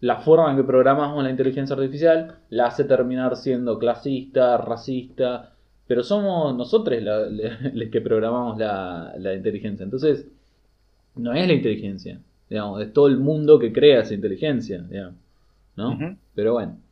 la 0.00 0.16
forma 0.16 0.50
en 0.50 0.56
que 0.56 0.64
programamos 0.64 1.22
la 1.22 1.30
inteligencia 1.30 1.76
artificial 1.76 2.38
la 2.48 2.66
hace 2.66 2.82
terminar 2.82 3.36
siendo 3.36 3.78
clasista, 3.78 4.56
racista, 4.56 5.52
pero 5.86 6.02
somos 6.02 6.56
nosotros 6.56 7.00
los 7.00 7.88
que 7.92 8.00
programamos 8.00 8.58
la, 8.58 9.32
inteligencia. 9.32 9.84
Entonces, 9.84 10.26
no 11.14 11.32
es 11.34 11.46
la 11.46 11.52
inteligencia, 11.52 12.18
digamos, 12.48 12.82
es 12.82 12.92
todo 12.92 13.06
el 13.06 13.18
mundo 13.18 13.60
que 13.60 13.72
crea 13.72 14.00
esa 14.00 14.14
inteligencia, 14.14 14.82
digamos, 14.82 15.14
¿no? 15.76 16.16
Pero 16.34 16.54
bueno. 16.54 16.89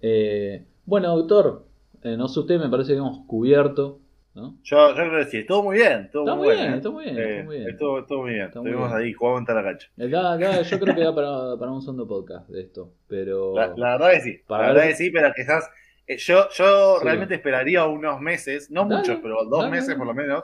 Eh, 0.00 0.64
bueno, 0.84 1.16
doctor, 1.16 1.66
eh, 2.02 2.16
no 2.16 2.28
sé 2.28 2.40
usted, 2.40 2.58
me 2.58 2.68
parece 2.68 2.92
que 2.92 2.98
hemos 2.98 3.26
cubierto 3.26 4.00
¿no? 4.34 4.56
Yo, 4.62 4.88
yo 4.88 4.94
creo 4.94 5.24
que 5.24 5.30
sí, 5.30 5.38
estuvo 5.38 5.62
muy 5.62 5.76
bien. 5.76 6.04
Estuvo 6.04 6.24
está 6.24 6.34
muy 6.34 6.48
bien, 6.48 6.58
bien, 6.60 6.74
estuvo 6.74 6.92
muy 6.94 7.04
bien. 7.04 7.18
Eh, 7.18 7.42
muy 7.44 7.56
bien. 7.58 7.68
Estuvo, 7.68 7.98
estuvo 7.98 8.22
muy 8.22 8.32
bien. 8.32 8.46
Estuvimos 8.46 8.92
ahí, 8.92 9.12
jugamos 9.12 9.48
en 9.48 9.54
la 9.54 9.62
cancha. 9.62 9.88
yo 9.96 10.80
creo 10.80 10.94
que 10.94 11.00
da 11.02 11.14
para, 11.14 11.56
para, 11.58 11.70
un 11.70 11.82
segundo 11.82 12.08
podcast 12.08 12.48
de 12.48 12.62
esto. 12.62 12.94
Pero... 13.08 13.54
La, 13.54 13.68
verdad 13.68 14.12
que 14.12 14.20
sí. 14.20 14.40
la 14.48 14.58
verdad 14.58 14.82
que 14.84 14.94
sí, 14.94 15.10
pero 15.10 15.32
quizás. 15.34 15.68
Eh, 16.06 16.16
yo 16.16 16.48
yo 16.50 16.98
realmente 17.00 17.34
esperaría 17.34 17.84
unos 17.84 18.20
meses, 18.20 18.70
no 18.70 18.84
muchos, 18.84 19.18
pero 19.22 19.44
dos 19.44 19.70
meses 19.70 19.94
por 19.94 20.06
lo 20.06 20.14
menos, 20.14 20.42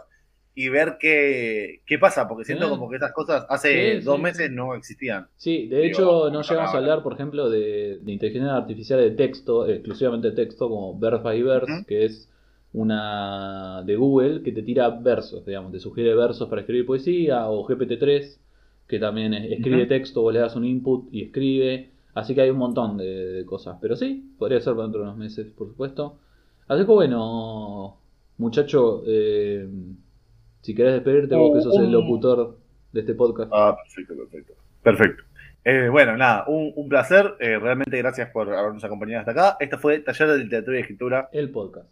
y 0.58 0.70
ver 0.70 0.96
qué, 0.98 1.82
qué 1.86 2.00
pasa, 2.00 2.26
porque 2.26 2.44
siento 2.44 2.68
como 2.68 2.90
que 2.90 2.96
esas 2.96 3.12
cosas 3.12 3.46
hace 3.48 4.00
dos 4.00 4.18
meses 4.20 4.50
no 4.50 4.74
existían. 4.74 5.28
Sí, 5.36 5.68
de 5.68 5.86
hecho, 5.86 6.30
no 6.32 6.42
llegamos 6.42 6.74
a 6.74 6.78
hablar, 6.78 7.04
por 7.04 7.12
ejemplo, 7.12 7.48
de, 7.48 8.00
de, 8.02 8.12
inteligencia 8.12 8.56
artificial 8.56 8.98
de 8.98 9.12
texto, 9.12 9.68
exclusivamente 9.68 10.32
texto, 10.32 10.68
como 10.68 10.98
Verse 10.98 11.22
by 11.22 11.42
Verse, 11.44 11.84
que 11.86 12.06
es 12.06 12.28
una 12.72 13.84
de 13.86 13.94
Google 13.94 14.42
que 14.42 14.50
te 14.50 14.64
tira 14.64 14.90
versos, 14.90 15.46
digamos, 15.46 15.70
te 15.70 15.78
sugiere 15.78 16.12
versos 16.16 16.48
para 16.48 16.62
escribir 16.62 16.86
poesía, 16.86 17.48
o 17.48 17.64
GPT-3, 17.64 18.38
que 18.88 18.98
también 18.98 19.34
escribe 19.34 19.86
texto, 19.86 20.22
vos 20.22 20.34
le 20.34 20.40
das 20.40 20.56
un 20.56 20.64
input 20.64 21.06
y 21.12 21.22
escribe. 21.22 21.92
Así 22.14 22.34
que 22.34 22.40
hay 22.40 22.50
un 22.50 22.58
montón 22.58 22.96
de, 22.96 23.44
cosas. 23.46 23.78
Pero 23.80 23.94
sí, 23.94 24.34
podría 24.36 24.60
ser 24.60 24.74
dentro 24.74 25.02
de 25.02 25.06
unos 25.06 25.18
meses, 25.18 25.46
por 25.56 25.68
supuesto. 25.68 26.18
Así 26.66 26.84
que 26.84 26.90
bueno, 26.90 27.96
muchacho, 28.38 29.04
eh, 29.06 29.68
si 30.60 30.74
querés 30.74 30.94
despedirte, 30.94 31.34
vos 31.34 31.56
que 31.56 31.62
sos 31.62 31.78
el 31.78 31.90
locutor 31.90 32.56
de 32.92 33.00
este 33.00 33.14
podcast. 33.14 33.50
Ah, 33.52 33.76
perfecto, 33.82 34.14
perfecto. 34.16 34.52
Perfecto. 34.82 35.22
Eh, 35.64 35.88
bueno, 35.90 36.16
nada, 36.16 36.44
un, 36.46 36.88
placer. 36.88 37.34
Eh, 37.40 37.58
realmente 37.58 37.98
gracias 37.98 38.30
por 38.30 38.52
habernos 38.52 38.82
acompañado 38.84 39.20
hasta 39.20 39.32
acá. 39.32 39.56
Esta 39.60 39.78
fue 39.78 39.98
Taller 39.98 40.28
de 40.28 40.38
Literatura 40.38 40.78
y 40.78 40.80
Escritura. 40.80 41.28
El 41.32 41.50
podcast. 41.50 41.86